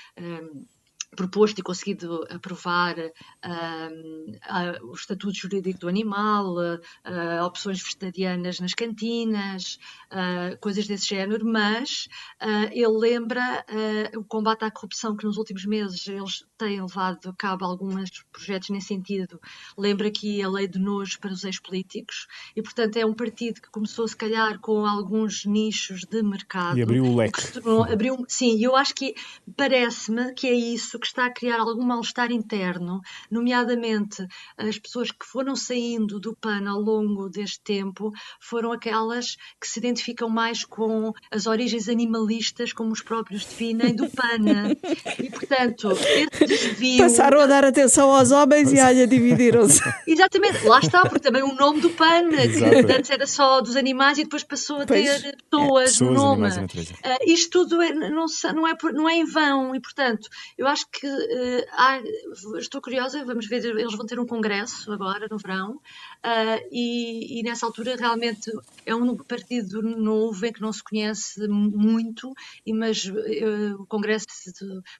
Proposto 1.15 1.59
e 1.59 1.63
conseguido 1.63 2.27
aprovar 2.31 2.97
uh, 2.99 4.87
o 4.87 4.95
estatuto 4.95 5.35
jurídico 5.35 5.81
do 5.81 5.89
animal, 5.89 6.55
uh, 6.57 7.45
opções 7.45 7.83
vegetarianas 7.83 8.61
nas 8.61 8.73
cantinas, 8.73 9.79
uh, 10.11 10.59
coisas 10.61 10.87
desse 10.87 11.09
género, 11.09 11.45
mas 11.45 12.09
ele 12.71 12.99
lembra 12.99 13.65
o 14.17 14.25
combate 14.25 14.65
à 14.65 14.71
corrupção 14.71 15.17
que 15.17 15.25
nos 15.25 15.37
últimos 15.37 15.65
meses 15.65 16.07
eles 16.07 16.45
têm 16.57 16.81
levado 16.81 17.29
a 17.29 17.33
cabo 17.35 17.65
alguns 17.65 18.25
projetos 18.33 18.71
nesse 18.71 18.89
sentido. 18.89 19.41
Lembra 19.77 20.09
aqui 20.09 20.43
a 20.43 20.49
lei 20.49 20.67
de 20.67 20.79
nojo 20.79 21.19
para 21.21 21.33
os 21.33 21.45
ex-políticos 21.45 22.27
e, 22.57 22.63
portanto, 22.63 22.97
é 22.97 23.07
um 23.07 23.15
partido 23.15 23.61
que 23.61 23.71
começou 23.71 24.07
se 24.07 24.17
calhar 24.17 24.59
com 24.61 24.87
alguns 24.87 25.45
nichos 25.45 26.05
de 26.05 26.23
mercado. 26.23 26.79
E 26.79 26.83
abriu 26.83 27.05
o 27.05 27.17
leque. 27.17 27.41
abriu, 27.91 28.25
sim, 28.29 28.63
eu 28.63 28.77
acho 28.77 28.95
que 28.95 29.15
parece-me 29.57 30.33
que 30.35 30.47
é 30.47 30.55
isso 30.55 30.99
que 31.03 31.09
está 31.09 31.27
a 31.27 31.31
criar 31.31 31.59
algum 31.59 31.83
mal-estar 31.83 32.31
interno, 32.31 33.01
nomeadamente 33.31 34.25
as 34.57 34.79
pessoas 34.79 35.11
que 35.11 35.27
foram 35.27 35.57
saindo 35.57 36.21
do 36.21 36.35
PAN 36.35 36.71
ao 36.71 36.81
longo 36.81 37.29
deste 37.29 37.61
tempo 37.61 38.13
foram 38.41 38.73
aquelas 38.73 39.37
que 39.61 39.69
se 39.69 39.81
identificam 39.81 40.29
mais 40.29 40.65
com 40.65 41.13
as 41.31 41.47
origens 41.47 41.89
animalistas, 41.89 42.73
como 42.73 42.93
os 42.93 43.03
próprios 43.03 43.45
definem, 43.45 43.95
do 43.95 44.09
PAN. 44.09 44.71
E, 45.19 45.29
portanto, 45.29 45.91
esse 45.91 46.47
desvio. 46.47 46.99
Passaram 46.99 47.41
a 47.41 47.47
dar 47.47 47.65
atenção 47.65 48.15
aos 48.15 48.31
homens 48.31 48.73
e 48.73 48.81
olha, 48.81 49.07
dividiram-se. 49.07 49.83
Exatamente, 50.07 50.65
lá 50.65 50.79
está, 50.79 51.03
porque 51.03 51.21
também 51.21 51.43
o 51.43 51.55
nome 51.55 51.81
do 51.81 51.91
PAN, 51.91 52.31
que 52.31 52.93
antes 52.93 53.11
era 53.11 53.27
só 53.27 53.61
dos 53.61 53.77
animais 53.77 54.19
e 54.19 54.25
depois 54.25 54.45
passou 54.45 54.77
a 54.77 54.87
ter 54.87 55.37
pois, 55.51 55.91
pessoas, 55.91 56.01
é, 56.01 56.05
no 56.05 56.13
nome. 56.13 56.49
Uh, 56.49 57.27
isto 57.27 57.51
tudo 57.51 57.83
é, 57.83 57.93
não, 57.93 58.27
não, 58.55 58.69
é, 58.69 58.77
não 58.93 59.09
é 59.09 59.15
em 59.15 59.25
vão, 59.25 59.75
e 59.75 59.81
portanto, 59.81 60.29
eu 60.57 60.67
acho 60.67 60.87
que 60.93 61.07
Uh, 61.07 61.65
ah, 61.73 62.01
estou 62.59 62.81
curiosa, 62.81 63.25
vamos 63.25 63.47
ver, 63.47 63.65
eles 63.65 63.95
vão 63.97 64.05
ter 64.07 64.21
um 64.21 64.27
congresso 64.27 64.93
agora 64.93 65.27
no 65.31 65.39
verão 65.39 65.73
uh, 65.77 66.69
e, 66.71 67.41
e, 67.41 67.43
nessa 67.43 67.65
altura 67.67 67.97
realmente 67.97 68.51
é 68.85 68.95
um 68.95 69.17
partido 69.17 69.83
novo 69.83 70.45
em 70.45 70.53
que 70.53 70.61
não 70.61 70.73
se 70.73 70.83
conhece 70.83 71.47
muito, 71.49 72.33
e, 72.67 72.73
mas 72.73 73.05
uh, 73.07 73.81
o 73.81 73.87
congresso 73.87 74.27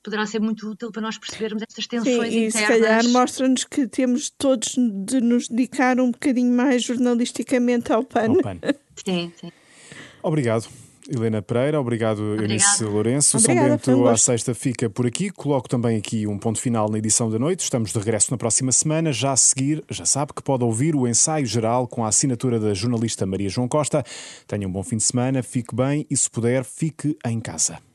poderá 0.03 0.27
ser 0.27 0.41
muito 0.41 0.71
útil 0.71 0.91
para 0.91 1.03
nós 1.03 1.19
percebermos 1.19 1.63
estas 1.63 1.87
tensões 1.87 2.33
Sim, 2.33 2.47
internas. 2.47 2.55
E 2.55 2.59
se 2.59 2.67
calhar 2.67 3.09
mostra-nos 3.09 3.65
que 3.65 3.87
temos 3.87 4.31
todos 4.31 4.75
de 4.77 5.21
nos 5.21 5.49
dedicar 5.49 6.01
um 6.01 6.11
bocadinho 6.11 6.53
mais 6.53 6.83
jornalisticamente 6.83 7.93
ao 7.93 8.03
PAN. 8.03 8.29
Ao 8.29 8.43
PAN. 8.43 8.59
sim, 9.05 9.33
sim. 9.39 9.53
Obrigado. 10.23 10.69
Helena 11.13 11.43
Pereira, 11.43 11.79
obrigado 11.79 12.37
Eunice 12.37 12.83
Lourenço. 12.85 13.37
Obrigada, 13.37 13.79
São 13.83 13.97
Bento 13.97 14.09
à 14.09 14.17
sexta 14.17 14.55
fica 14.55 14.89
por 14.89 15.07
aqui. 15.07 15.29
Coloco 15.29 15.69
também 15.69 15.99
aqui 15.99 16.27
um 16.27 16.39
ponto 16.39 16.59
final 16.59 16.89
na 16.91 16.97
edição 16.97 17.31
da 17.31 17.39
noite. 17.39 17.61
Estamos 17.61 17.93
de 17.93 17.99
regresso 17.99 18.31
na 18.31 18.39
próxima 18.39 18.73
semana. 18.73 19.13
Já 19.13 19.33
a 19.33 19.37
seguir, 19.37 19.85
já 19.91 20.07
sabe 20.07 20.33
que 20.33 20.43
pode 20.43 20.65
ouvir 20.65 20.97
o 20.97 21.07
ensaio 21.07 21.45
geral 21.45 21.87
com 21.87 22.03
a 22.03 22.09
assinatura 22.09 22.59
da 22.59 22.73
jornalista 22.73 23.27
Maria 23.27 23.51
João 23.51 23.69
Costa. 23.69 24.03
Tenha 24.47 24.67
um 24.67 24.73
bom 24.73 24.83
fim 24.83 24.97
de 24.97 25.03
semana, 25.03 25.43
fique 25.43 25.75
bem 25.75 26.07
e, 26.11 26.17
se 26.17 26.31
puder, 26.31 26.65
fique 26.65 27.15
em 27.27 27.39
casa. 27.41 27.92